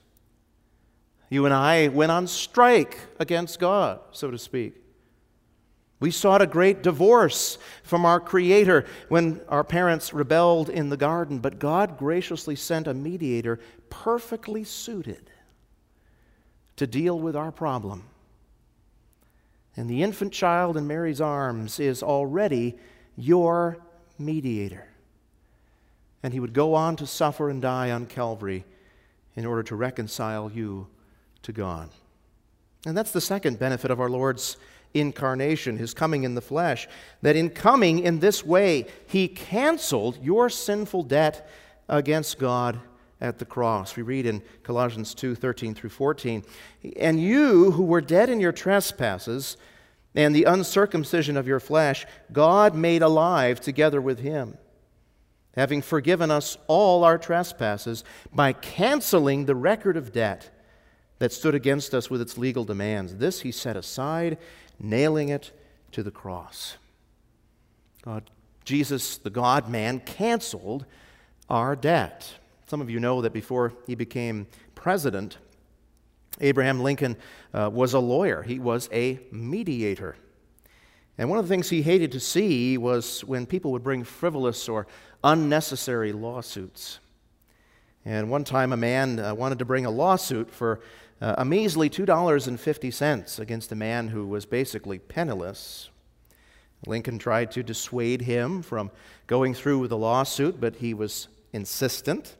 You 1.30 1.46
and 1.46 1.54
I 1.54 1.88
went 1.88 2.12
on 2.12 2.26
strike 2.26 2.98
against 3.18 3.58
God, 3.58 4.00
so 4.12 4.30
to 4.30 4.38
speak. 4.38 4.74
We 6.00 6.10
sought 6.10 6.42
a 6.42 6.46
great 6.46 6.82
divorce 6.82 7.56
from 7.82 8.04
our 8.04 8.20
Creator 8.20 8.84
when 9.08 9.40
our 9.48 9.64
parents 9.64 10.12
rebelled 10.12 10.68
in 10.68 10.90
the 10.90 10.96
garden, 10.96 11.38
but 11.38 11.58
God 11.58 11.96
graciously 11.96 12.56
sent 12.56 12.86
a 12.86 12.94
mediator 12.94 13.58
perfectly 13.88 14.64
suited 14.64 15.30
to 16.76 16.86
deal 16.86 17.18
with 17.18 17.36
our 17.36 17.52
problem. 17.52 18.04
And 19.76 19.88
the 19.88 20.02
infant 20.02 20.32
child 20.32 20.76
in 20.76 20.86
Mary's 20.86 21.20
arms 21.20 21.80
is 21.80 22.02
already 22.02 22.76
your 23.16 23.78
mediator. 24.18 24.86
And 26.24 26.32
he 26.32 26.40
would 26.40 26.54
go 26.54 26.74
on 26.74 26.96
to 26.96 27.06
suffer 27.06 27.48
and 27.48 27.62
die 27.62 27.92
on 27.92 28.06
Calvary 28.06 28.64
in 29.36 29.46
order 29.46 29.62
to 29.62 29.76
reconcile 29.76 30.50
you 30.50 30.88
to 31.42 31.52
God. 31.52 31.90
And 32.86 32.96
that's 32.96 33.12
the 33.12 33.20
second 33.20 33.60
benefit 33.60 33.92
of 33.92 34.00
our 34.00 34.10
Lord's 34.10 34.56
incarnation, 34.94 35.76
his 35.76 35.92
coming 35.92 36.24
in 36.24 36.34
the 36.34 36.40
flesh, 36.40 36.88
that 37.22 37.36
in 37.36 37.50
coming 37.50 38.00
in 38.00 38.20
this 38.20 38.44
way, 38.44 38.86
he 39.06 39.28
canceled 39.28 40.18
your 40.22 40.48
sinful 40.48 41.04
debt 41.04 41.48
against 41.88 42.38
God 42.38 42.80
at 43.20 43.38
the 43.38 43.44
cross. 43.44 43.96
We 43.96 44.02
read 44.02 44.26
in 44.26 44.42
Colossians 44.62 45.14
2 45.14 45.34
13 45.34 45.74
through 45.74 45.90
14. 45.90 46.44
And 46.96 47.20
you 47.20 47.72
who 47.72 47.82
were 47.82 48.00
dead 48.00 48.30
in 48.30 48.40
your 48.40 48.52
trespasses 48.52 49.56
and 50.14 50.34
the 50.34 50.44
uncircumcision 50.44 51.36
of 51.36 51.48
your 51.48 51.60
flesh, 51.60 52.06
God 52.32 52.74
made 52.74 53.02
alive 53.02 53.60
together 53.60 54.00
with 54.00 54.20
him, 54.20 54.56
having 55.56 55.82
forgiven 55.82 56.30
us 56.30 56.56
all 56.66 57.04
our 57.04 57.18
trespasses 57.18 58.04
by 58.32 58.52
canceling 58.52 59.44
the 59.44 59.54
record 59.54 59.96
of 59.96 60.12
debt 60.12 60.50
that 61.18 61.32
stood 61.32 61.54
against 61.54 61.94
us 61.94 62.10
with 62.10 62.20
its 62.20 62.36
legal 62.36 62.64
demands. 62.64 63.16
This 63.16 63.42
he 63.42 63.52
set 63.52 63.76
aside, 63.76 64.38
nailing 64.78 65.28
it 65.28 65.52
to 65.92 66.02
the 66.02 66.10
cross. 66.10 66.76
God, 68.02 68.30
Jesus, 68.64 69.18
the 69.18 69.30
God 69.30 69.68
man, 69.68 70.00
canceled 70.00 70.84
our 71.48 71.76
debt. 71.76 72.30
Some 72.66 72.80
of 72.80 72.90
you 72.90 72.98
know 72.98 73.22
that 73.22 73.32
before 73.32 73.74
he 73.86 73.94
became 73.94 74.46
president, 74.74 75.38
Abraham 76.40 76.80
Lincoln 76.80 77.16
uh, 77.52 77.70
was 77.72 77.94
a 77.94 78.00
lawyer, 78.00 78.42
he 78.42 78.58
was 78.58 78.88
a 78.92 79.20
mediator. 79.30 80.16
And 81.16 81.30
one 81.30 81.38
of 81.38 81.46
the 81.46 81.54
things 81.54 81.70
he 81.70 81.82
hated 81.82 82.10
to 82.12 82.20
see 82.20 82.76
was 82.76 83.22
when 83.24 83.46
people 83.46 83.70
would 83.72 83.84
bring 83.84 84.02
frivolous 84.02 84.68
or 84.68 84.88
unnecessary 85.24 86.12
lawsuits. 86.12 87.00
And 88.04 88.30
one 88.30 88.44
time, 88.44 88.72
a 88.72 88.76
man 88.76 89.18
uh, 89.18 89.34
wanted 89.34 89.58
to 89.58 89.64
bring 89.64 89.86
a 89.86 89.90
lawsuit 89.90 90.50
for 90.50 90.80
uh, 91.20 91.36
a 91.38 91.44
measly 91.44 91.88
$2.50 91.88 93.38
against 93.40 93.72
a 93.72 93.74
man 93.74 94.08
who 94.08 94.26
was 94.26 94.44
basically 94.44 94.98
penniless. 94.98 95.88
Lincoln 96.86 97.18
tried 97.18 97.50
to 97.52 97.62
dissuade 97.62 98.22
him 98.22 98.60
from 98.60 98.90
going 99.26 99.54
through 99.54 99.78
with 99.78 99.90
the 99.90 99.96
lawsuit, 99.96 100.60
but 100.60 100.76
he 100.76 100.92
was 100.92 101.28
insistent. 101.54 102.36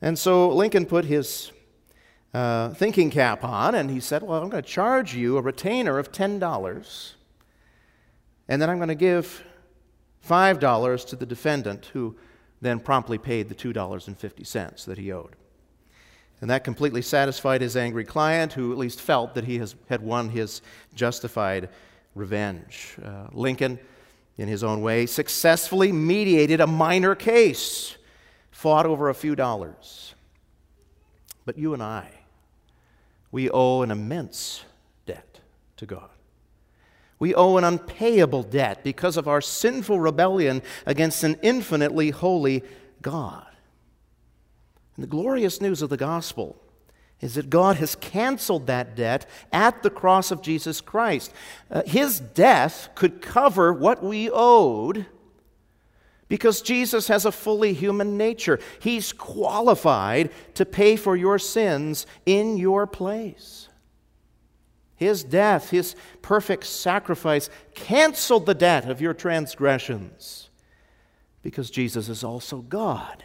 And 0.00 0.18
so 0.18 0.48
Lincoln 0.48 0.86
put 0.86 1.04
his 1.04 1.52
uh, 2.32 2.70
thinking 2.70 3.10
cap 3.10 3.44
on 3.44 3.74
and 3.74 3.90
he 3.90 4.00
said, 4.00 4.22
Well, 4.22 4.42
I'm 4.42 4.48
going 4.48 4.62
to 4.62 4.68
charge 4.68 5.14
you 5.14 5.36
a 5.36 5.42
retainer 5.42 5.98
of 5.98 6.10
$10, 6.10 7.12
and 8.48 8.62
then 8.62 8.70
I'm 8.70 8.78
going 8.78 8.88
to 8.88 8.94
give 8.94 9.44
$5 10.28 11.06
to 11.06 11.16
the 11.16 11.26
defendant, 11.26 11.86
who 11.92 12.16
then 12.60 12.80
promptly 12.80 13.18
paid 13.18 13.48
the 13.48 13.54
$2.50 13.54 14.84
that 14.86 14.98
he 14.98 15.12
owed. 15.12 15.36
And 16.40 16.50
that 16.50 16.64
completely 16.64 17.02
satisfied 17.02 17.60
his 17.60 17.76
angry 17.76 18.04
client, 18.04 18.52
who 18.52 18.72
at 18.72 18.78
least 18.78 19.00
felt 19.00 19.34
that 19.34 19.44
he 19.44 19.58
has, 19.58 19.74
had 19.88 20.02
won 20.02 20.30
his 20.30 20.62
justified 20.94 21.68
revenge. 22.14 22.96
Uh, 23.02 23.28
Lincoln, 23.32 23.78
in 24.36 24.48
his 24.48 24.64
own 24.64 24.80
way, 24.80 25.06
successfully 25.06 25.92
mediated 25.92 26.60
a 26.60 26.66
minor 26.66 27.14
case, 27.14 27.96
fought 28.50 28.86
over 28.86 29.08
a 29.08 29.14
few 29.14 29.36
dollars. 29.36 30.14
But 31.44 31.58
you 31.58 31.74
and 31.74 31.82
I, 31.82 32.10
we 33.30 33.50
owe 33.50 33.82
an 33.82 33.90
immense 33.90 34.64
debt 35.06 35.40
to 35.76 35.86
God. 35.86 36.10
We 37.18 37.34
owe 37.34 37.56
an 37.56 37.64
unpayable 37.64 38.42
debt 38.42 38.82
because 38.82 39.16
of 39.16 39.28
our 39.28 39.40
sinful 39.40 40.00
rebellion 40.00 40.62
against 40.84 41.24
an 41.24 41.36
infinitely 41.42 42.10
holy 42.10 42.62
God. 43.02 43.46
And 44.96 45.02
the 45.02 45.08
glorious 45.08 45.60
news 45.60 45.82
of 45.82 45.90
the 45.90 45.96
gospel 45.96 46.60
is 47.20 47.34
that 47.34 47.50
God 47.50 47.76
has 47.76 47.94
canceled 47.94 48.66
that 48.66 48.96
debt 48.96 49.26
at 49.52 49.82
the 49.82 49.90
cross 49.90 50.30
of 50.30 50.42
Jesus 50.42 50.80
Christ. 50.80 51.32
Uh, 51.70 51.82
his 51.86 52.20
death 52.20 52.90
could 52.94 53.22
cover 53.22 53.72
what 53.72 54.02
we 54.02 54.28
owed 54.30 55.06
because 56.28 56.62
Jesus 56.62 57.08
has 57.08 57.24
a 57.24 57.32
fully 57.32 57.72
human 57.72 58.16
nature. 58.16 58.58
He's 58.80 59.12
qualified 59.12 60.32
to 60.54 60.64
pay 60.64 60.96
for 60.96 61.16
your 61.16 61.38
sins 61.38 62.06
in 62.26 62.56
your 62.56 62.86
place. 62.86 63.68
His 64.96 65.24
death, 65.24 65.70
his 65.70 65.96
perfect 66.22 66.64
sacrifice, 66.64 67.50
canceled 67.74 68.46
the 68.46 68.54
debt 68.54 68.88
of 68.88 69.00
your 69.00 69.14
transgressions 69.14 70.50
because 71.42 71.70
Jesus 71.70 72.08
is 72.08 72.24
also 72.24 72.58
God. 72.58 73.22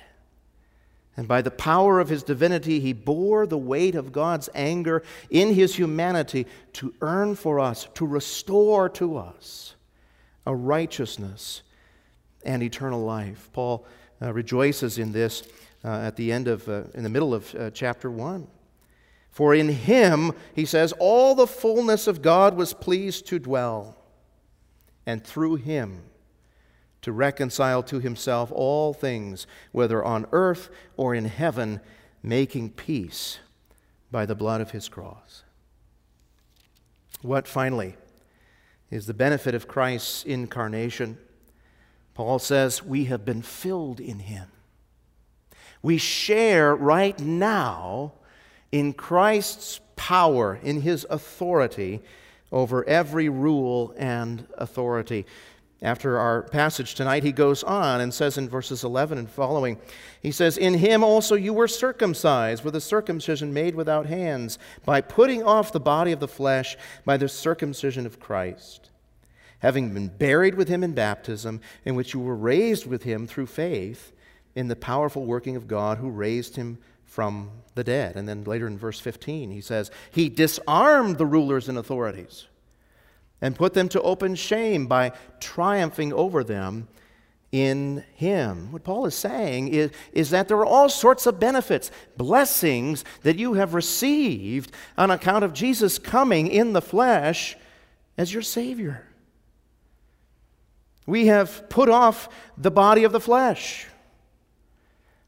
And 1.15 1.27
by 1.27 1.41
the 1.41 1.51
power 1.51 1.99
of 1.99 2.09
his 2.09 2.23
divinity, 2.23 2.79
he 2.79 2.93
bore 2.93 3.45
the 3.45 3.57
weight 3.57 3.95
of 3.95 4.11
God's 4.11 4.49
anger 4.53 5.03
in 5.29 5.53
his 5.53 5.75
humanity 5.75 6.47
to 6.73 6.93
earn 7.01 7.35
for 7.35 7.59
us, 7.59 7.87
to 7.95 8.05
restore 8.05 8.89
to 8.89 9.17
us 9.17 9.75
a 10.45 10.55
righteousness 10.55 11.61
and 12.43 12.63
eternal 12.63 13.03
life. 13.03 13.49
Paul 13.53 13.85
uh, 14.21 14.33
rejoices 14.33 14.97
in 14.97 15.11
this 15.11 15.43
uh, 15.83 15.89
at 15.89 16.15
the 16.15 16.31
end 16.31 16.47
of, 16.47 16.67
uh, 16.67 16.83
in 16.93 17.03
the 17.03 17.09
middle 17.09 17.33
of 17.33 17.53
uh, 17.55 17.69
chapter 17.71 18.09
1. 18.09 18.47
For 19.39 19.55
in 19.55 19.69
him, 19.69 20.33
he 20.53 20.65
says, 20.65 20.91
all 20.99 21.33
the 21.33 21.47
fullness 21.47 22.07
of 22.07 22.21
God 22.21 22.57
was 22.57 22.73
pleased 22.73 23.25
to 23.27 23.39
dwell, 23.39 23.95
and 25.05 25.23
through 25.23 25.55
him, 25.55 26.01
to 27.03 27.13
reconcile 27.13 27.81
to 27.83 28.01
himself 28.01 28.51
all 28.51 28.93
things, 28.93 29.47
whether 29.71 30.03
on 30.03 30.25
earth 30.33 30.69
or 30.97 31.15
in 31.15 31.23
heaven, 31.23 31.79
making 32.21 32.71
peace 32.71 33.39
by 34.11 34.25
the 34.25 34.35
blood 34.35 34.59
of 34.59 34.71
his 34.71 34.89
cross. 34.89 35.45
What 37.21 37.47
finally 37.47 37.95
is 38.91 39.05
the 39.05 39.13
benefit 39.13 39.55
of 39.55 39.69
Christ's 39.69 40.25
incarnation? 40.25 41.17
Paul 42.13 42.39
says, 42.39 42.83
We 42.83 43.05
have 43.05 43.23
been 43.23 43.41
filled 43.41 44.01
in 44.01 44.19
him. 44.19 44.49
We 45.81 45.97
share 45.97 46.75
right 46.75 47.17
now 47.21 48.15
in 48.71 48.93
Christ's 48.93 49.79
power, 49.95 50.59
in 50.63 50.81
his 50.81 51.05
authority 51.09 52.01
over 52.51 52.87
every 52.87 53.29
rule 53.29 53.93
and 53.97 54.47
authority. 54.57 55.25
After 55.81 56.17
our 56.17 56.43
passage 56.43 56.95
tonight, 56.95 57.23
he 57.23 57.31
goes 57.31 57.63
on 57.63 58.01
and 58.01 58.13
says 58.13 58.37
in 58.37 58.49
verses 58.49 58.83
11 58.83 59.17
and 59.17 59.29
following, 59.29 59.79
he 60.21 60.31
says, 60.31 60.57
In 60.57 60.73
him 60.73 61.03
also 61.03 61.35
you 61.35 61.53
were 61.53 61.69
circumcised 61.69 62.65
with 62.65 62.75
a 62.75 62.81
circumcision 62.81 63.53
made 63.53 63.75
without 63.75 64.05
hands, 64.05 64.59
by 64.83 64.99
putting 64.99 65.41
off 65.41 65.71
the 65.71 65.79
body 65.79 66.11
of 66.11 66.19
the 66.19 66.27
flesh 66.27 66.75
by 67.05 67.15
the 67.15 67.29
circumcision 67.29 68.05
of 68.05 68.19
Christ, 68.19 68.89
having 69.59 69.93
been 69.93 70.09
buried 70.09 70.55
with 70.55 70.67
him 70.67 70.83
in 70.83 70.93
baptism, 70.93 71.61
in 71.85 71.95
which 71.95 72.13
you 72.13 72.19
were 72.19 72.35
raised 72.35 72.85
with 72.85 73.03
him 73.03 73.25
through 73.25 73.47
faith 73.47 74.11
in 74.55 74.67
the 74.67 74.75
powerful 74.75 75.23
working 75.25 75.55
of 75.55 75.67
God 75.67 75.99
who 75.99 76.09
raised 76.09 76.57
him 76.57 76.77
from 77.09 77.49
the 77.75 77.83
dead. 77.83 78.15
And 78.15 78.29
then 78.29 78.43
later 78.43 78.67
in 78.67 78.77
verse 78.77 78.99
15, 78.99 79.51
he 79.51 79.61
says, 79.61 79.89
He 80.11 80.29
disarmed 80.29 81.17
the 81.17 81.25
rulers 81.25 81.67
and 81.67 81.77
authorities 81.77 82.45
and 83.41 83.55
put 83.55 83.73
them 83.73 83.89
to 83.89 84.01
open 84.01 84.35
shame 84.35 84.85
by 84.85 85.13
triumphing 85.39 86.13
over 86.13 86.43
them 86.43 86.87
in 87.51 88.03
Him. 88.13 88.71
What 88.71 88.83
Paul 88.83 89.07
is 89.07 89.15
saying 89.15 89.69
is, 89.69 89.91
is 90.13 90.29
that 90.29 90.47
there 90.47 90.57
are 90.57 90.65
all 90.65 90.87
sorts 90.87 91.25
of 91.25 91.39
benefits, 91.39 91.89
blessings 92.15 93.03
that 93.23 93.39
you 93.39 93.53
have 93.53 93.73
received 93.73 94.71
on 94.97 95.09
account 95.09 95.43
of 95.43 95.53
Jesus 95.53 95.97
coming 95.97 96.47
in 96.47 96.73
the 96.73 96.81
flesh 96.81 97.57
as 98.17 98.31
your 98.31 98.43
Savior. 98.43 99.03
We 101.07 101.25
have 101.25 101.69
put 101.69 101.89
off 101.89 102.29
the 102.55 102.69
body 102.69 103.03
of 103.03 103.11
the 103.11 103.19
flesh. 103.19 103.87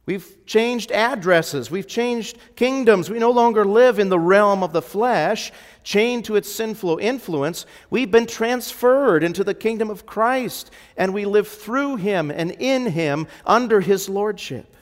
We've 0.08 0.46
changed 0.48 0.92
addresses. 0.92 1.70
We've 1.70 1.88
changed 1.88 2.38
kingdoms. 2.56 3.10
We 3.10 3.20
no 3.20 3.30
longer 3.30 3.64
live 3.64 4.00
in 4.00 4.10
the 4.10 4.20
realm 4.20 4.64
of 4.64 4.74
the 4.74 4.82
flesh, 4.82 5.52
chained 5.84 6.26
to 6.26 6.36
its 6.36 6.52
sinful 6.52 6.98
influence. 6.98 7.68
We've 7.92 8.10
been 8.10 8.26
transferred 8.26 9.24
into 9.24 9.44
the 9.44 9.54
kingdom 9.54 9.92
of 9.92 10.08
Christ, 10.08 10.72
and 10.98 11.14
we 11.14 11.26
live 11.26 11.48
through 11.48 11.98
him 11.98 12.32
and 12.32 12.52
in 12.52 12.88
him 12.88 13.28
under 13.46 13.80
his 13.80 14.10
lordship. 14.10 14.76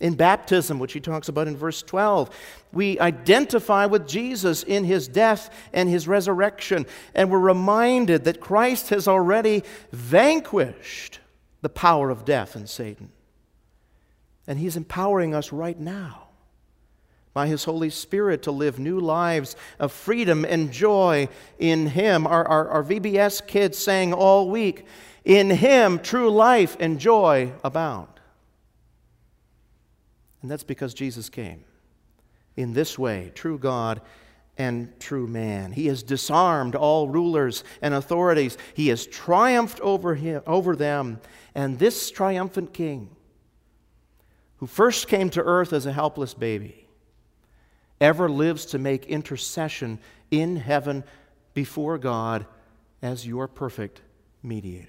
In 0.00 0.14
baptism, 0.14 0.78
which 0.78 0.94
he 0.94 1.00
talks 1.00 1.28
about 1.28 1.46
in 1.46 1.56
verse 1.56 1.82
12, 1.82 2.30
we 2.72 2.98
identify 2.98 3.86
with 3.86 4.08
Jesus 4.08 4.62
in 4.62 4.82
his 4.82 5.06
death 5.06 5.54
and 5.72 5.88
his 5.88 6.08
resurrection, 6.08 6.86
and 7.14 7.30
we're 7.30 7.38
reminded 7.38 8.24
that 8.24 8.40
Christ 8.40 8.88
has 8.88 9.06
already 9.06 9.62
vanquished 9.92 11.20
the 11.60 11.68
power 11.68 12.10
of 12.10 12.24
death 12.24 12.56
and 12.56 12.68
Satan. 12.68 13.12
And 14.50 14.58
He's 14.58 14.76
empowering 14.76 15.32
us 15.32 15.52
right 15.52 15.78
now 15.78 16.26
by 17.32 17.46
His 17.46 17.62
Holy 17.62 17.88
Spirit 17.88 18.42
to 18.42 18.50
live 18.50 18.80
new 18.80 18.98
lives 18.98 19.54
of 19.78 19.92
freedom 19.92 20.44
and 20.44 20.72
joy 20.72 21.28
in 21.60 21.86
Him. 21.86 22.26
Our, 22.26 22.44
our, 22.48 22.68
our 22.68 22.82
VBS 22.82 23.46
kids 23.46 23.78
sang 23.78 24.12
all 24.12 24.50
week, 24.50 24.86
In 25.24 25.50
Him 25.50 26.00
true 26.00 26.30
life 26.30 26.76
and 26.80 26.98
joy 26.98 27.52
abound. 27.62 28.08
And 30.42 30.50
that's 30.50 30.64
because 30.64 30.94
Jesus 30.94 31.28
came 31.28 31.62
in 32.56 32.72
this 32.72 32.98
way, 32.98 33.30
true 33.36 33.56
God 33.56 34.00
and 34.58 34.98
true 34.98 35.28
man. 35.28 35.70
He 35.70 35.86
has 35.86 36.02
disarmed 36.02 36.74
all 36.74 37.08
rulers 37.08 37.62
and 37.80 37.94
authorities. 37.94 38.58
He 38.74 38.88
has 38.88 39.06
triumphed 39.06 39.78
over, 39.78 40.16
him, 40.16 40.42
over 40.44 40.74
them. 40.74 41.20
And 41.54 41.78
this 41.78 42.10
triumphant 42.10 42.72
king 42.72 43.10
who 44.60 44.66
first 44.66 45.08
came 45.08 45.30
to 45.30 45.42
earth 45.42 45.72
as 45.72 45.86
a 45.86 45.92
helpless 45.92 46.34
baby, 46.34 46.86
ever 47.98 48.28
lives 48.28 48.66
to 48.66 48.78
make 48.78 49.06
intercession 49.06 49.98
in 50.30 50.56
heaven 50.56 51.02
before 51.54 51.96
God 51.96 52.44
as 53.00 53.26
your 53.26 53.48
perfect 53.48 54.02
mediator. 54.42 54.88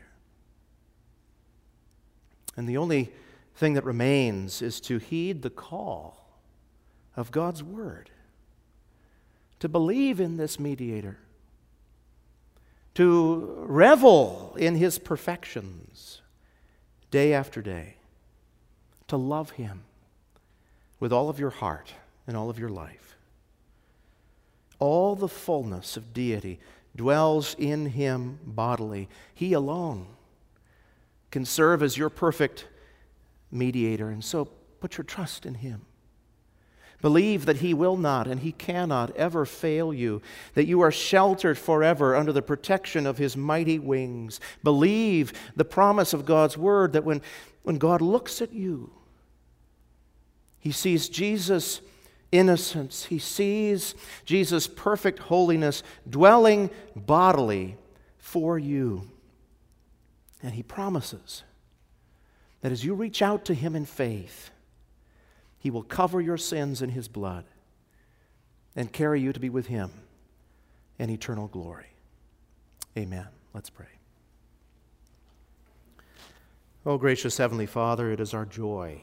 And 2.58 2.68
the 2.68 2.76
only 2.76 3.14
thing 3.56 3.76
that 3.76 3.86
remains 3.86 4.62
is 4.62 4.82
to 4.82 4.98
heed 4.98 5.42
the 5.42 5.50
call 5.50 6.28
of 7.16 7.32
God's 7.32 7.64
word, 7.64 8.10
to 9.60 9.70
believe 9.70 10.20
in 10.20 10.36
this 10.36 10.60
mediator, 10.60 11.18
to 12.96 13.56
revel 13.60 14.54
in 14.60 14.76
his 14.76 15.00
perfections 15.00 16.22
day 17.10 17.34
after 17.34 17.62
day 17.62 17.96
to 19.12 19.18
love 19.18 19.52
Him 19.52 19.84
with 21.02 21.12
all 21.12 21.28
of 21.28 21.38
your 21.38 21.50
heart 21.50 21.94
and 22.26 22.38
all 22.38 22.50
of 22.50 22.58
your 22.58 22.70
life. 22.70 23.18
All 24.80 25.18
the 25.18 25.28
fullness 25.28 25.98
of 25.98 26.14
deity 26.14 26.62
dwells 26.96 27.54
in 27.60 27.88
Him 27.88 28.40
bodily. 28.46 29.10
He 29.36 29.52
alone 29.52 30.08
can 31.30 31.44
serve 31.44 31.84
as 31.84 31.98
your 31.98 32.10
perfect 32.10 32.70
mediator, 33.52 34.10
and 34.10 34.24
so 34.24 34.46
put 34.80 34.98
your 34.98 35.04
trust 35.04 35.46
in 35.46 35.56
Him. 35.56 35.82
Believe 37.02 37.48
that 37.48 37.58
He 37.58 37.74
will 37.74 37.98
not 37.98 38.28
and 38.28 38.40
He 38.40 38.54
cannot 38.54 39.14
ever 39.18 39.46
fail 39.46 39.94
you, 39.94 40.22
that 40.54 40.68
you 40.68 40.80
are 40.80 40.92
sheltered 40.92 41.58
forever 41.58 42.16
under 42.16 42.32
the 42.32 42.42
protection 42.42 43.06
of 43.06 43.18
His 43.18 43.36
mighty 43.36 43.78
wings. 43.78 44.40
Believe 44.64 45.34
the 45.58 45.66
promise 45.66 46.14
of 46.14 46.24
God's 46.24 46.58
Word 46.58 46.94
that 46.94 47.04
when, 47.04 47.22
when 47.64 47.78
God 47.78 48.00
looks 48.00 48.42
at 48.42 48.54
you, 48.54 48.90
he 50.62 50.72
sees 50.72 51.10
Jesus' 51.10 51.82
innocence. 52.32 53.06
He 53.06 53.18
sees 53.18 53.96
Jesus' 54.26 54.68
perfect 54.68 55.20
holiness 55.20 55.82
dwelling 56.08 56.70
bodily 56.96 57.78
for 58.20 58.58
you. 58.58 59.10
And 60.44 60.54
he 60.54 60.64
promises 60.64 61.44
that 62.62 62.72
as 62.72 62.86
you 62.86 62.94
reach 62.94 63.24
out 63.24 63.44
to 63.46 63.56
him 63.56 63.76
in 63.76 63.86
faith, 63.86 64.52
he 65.58 65.72
will 65.72 65.84
cover 65.84 66.22
your 66.22 66.38
sins 66.38 66.84
in 66.84 66.90
his 66.90 67.08
blood 67.08 67.46
and 68.76 68.94
carry 68.94 69.20
you 69.20 69.34
to 69.34 69.40
be 69.40 69.50
with 69.50 69.66
him 69.66 69.90
in 71.00 71.10
eternal 71.10 71.48
glory. 71.48 71.88
Amen. 72.96 73.28
Let's 73.54 73.72
pray. 73.72 73.88
Oh, 76.86 77.00
gracious 77.00 77.38
Heavenly 77.38 77.66
Father, 77.66 78.12
it 78.12 78.20
is 78.20 78.36
our 78.36 78.46
joy 78.46 79.02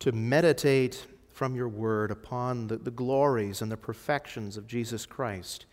to 0.00 0.12
meditate 0.12 1.06
from 1.28 1.54
your 1.54 1.68
word 1.68 2.10
upon 2.10 2.68
the, 2.68 2.76
the 2.76 2.90
glories 2.90 3.60
and 3.60 3.70
the 3.70 3.76
perfections 3.76 4.56
of 4.56 4.66
Jesus 4.66 5.04
Christ, 5.04 5.66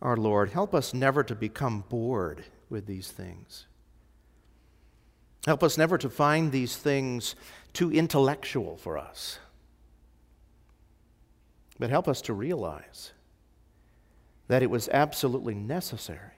our 0.00 0.16
Lord. 0.16 0.50
Help 0.50 0.74
us 0.74 0.92
never 0.92 1.22
to 1.24 1.34
become 1.34 1.84
bored 1.88 2.44
with 2.68 2.86
these 2.86 3.10
things. 3.10 3.66
Help 5.46 5.62
us 5.62 5.76
never 5.76 5.98
to 5.98 6.08
find 6.08 6.52
these 6.52 6.76
things 6.76 7.34
too 7.72 7.90
intellectual 7.90 8.76
for 8.76 8.96
us. 8.96 9.38
But 11.78 11.90
help 11.90 12.06
us 12.06 12.20
to 12.22 12.34
realize 12.34 13.12
that 14.48 14.62
it 14.62 14.70
was 14.70 14.88
absolutely 14.90 15.54
necessary 15.54 16.36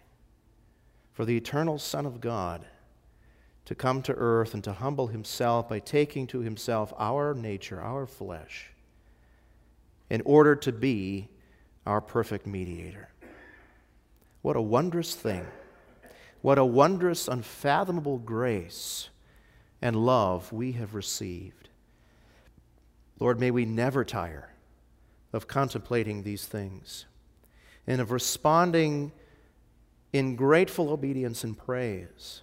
for 1.12 1.24
the 1.24 1.36
eternal 1.36 1.78
Son 1.78 2.06
of 2.06 2.20
God 2.20 2.64
to 3.64 3.74
come 3.74 4.02
to 4.02 4.14
earth 4.14 4.54
and 4.54 4.62
to 4.64 4.72
humble 4.72 5.06
himself 5.06 5.68
by 5.68 5.78
taking 5.78 6.26
to 6.28 6.40
himself 6.40 6.92
our 6.98 7.34
nature, 7.34 7.80
our 7.80 8.06
flesh, 8.06 8.70
in 10.10 10.20
order 10.24 10.54
to 10.54 10.72
be 10.72 11.28
our 11.86 12.00
perfect 12.00 12.46
mediator. 12.46 13.08
What 14.42 14.56
a 14.56 14.62
wondrous 14.62 15.14
thing. 15.14 15.46
What 16.42 16.58
a 16.58 16.64
wondrous, 16.64 17.26
unfathomable 17.26 18.18
grace 18.18 19.08
and 19.80 19.96
love 19.96 20.52
we 20.52 20.72
have 20.72 20.94
received. 20.94 21.70
Lord, 23.18 23.40
may 23.40 23.50
we 23.50 23.64
never 23.64 24.04
tire 24.04 24.50
of 25.32 25.48
contemplating 25.48 26.22
these 26.22 26.44
things 26.44 27.06
and 27.86 28.00
of 28.00 28.10
responding 28.10 29.12
in 30.12 30.36
grateful 30.36 30.90
obedience 30.90 31.44
and 31.44 31.56
praise 31.56 32.42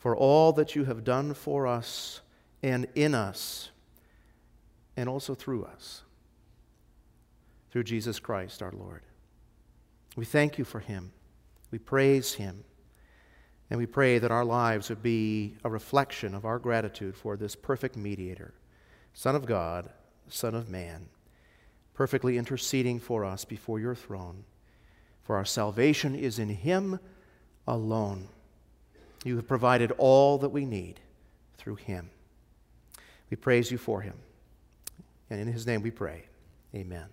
for 0.00 0.16
all 0.16 0.52
that 0.54 0.74
you 0.74 0.84
have 0.86 1.04
done 1.04 1.34
for 1.34 1.66
us 1.66 2.22
and 2.62 2.86
in 2.94 3.14
us, 3.14 3.70
and 4.96 5.08
also 5.08 5.34
through 5.34 5.64
us, 5.64 6.02
through 7.70 7.84
Jesus 7.84 8.18
Christ 8.18 8.62
our 8.62 8.72
Lord. 8.72 9.02
We 10.16 10.24
thank 10.24 10.58
you 10.58 10.64
for 10.64 10.80
him. 10.80 11.12
We 11.70 11.78
praise 11.78 12.34
him. 12.34 12.64
And 13.68 13.78
we 13.78 13.86
pray 13.86 14.18
that 14.18 14.32
our 14.32 14.44
lives 14.44 14.88
would 14.88 15.02
be 15.02 15.54
a 15.62 15.70
reflection 15.70 16.34
of 16.34 16.44
our 16.44 16.58
gratitude 16.58 17.14
for 17.14 17.36
this 17.36 17.54
perfect 17.54 17.96
mediator, 17.96 18.54
Son 19.14 19.36
of 19.36 19.46
God, 19.46 19.90
Son 20.28 20.54
of 20.54 20.68
man, 20.68 21.08
perfectly 21.94 22.36
interceding 22.38 22.98
for 22.98 23.24
us 23.24 23.44
before 23.44 23.78
your 23.78 23.94
throne. 23.94 24.44
For 25.22 25.36
our 25.36 25.44
salvation 25.44 26.14
is 26.14 26.38
in 26.38 26.48
him 26.48 26.98
alone. 27.68 28.28
You 29.24 29.36
have 29.36 29.46
provided 29.46 29.92
all 29.98 30.38
that 30.38 30.48
we 30.48 30.64
need 30.64 31.00
through 31.58 31.76
him. 31.76 32.10
We 33.30 33.36
praise 33.36 33.70
you 33.70 33.78
for 33.78 34.00
him. 34.00 34.14
And 35.28 35.40
in 35.40 35.52
his 35.52 35.66
name 35.66 35.82
we 35.82 35.90
pray. 35.90 36.24
Amen. 36.74 37.06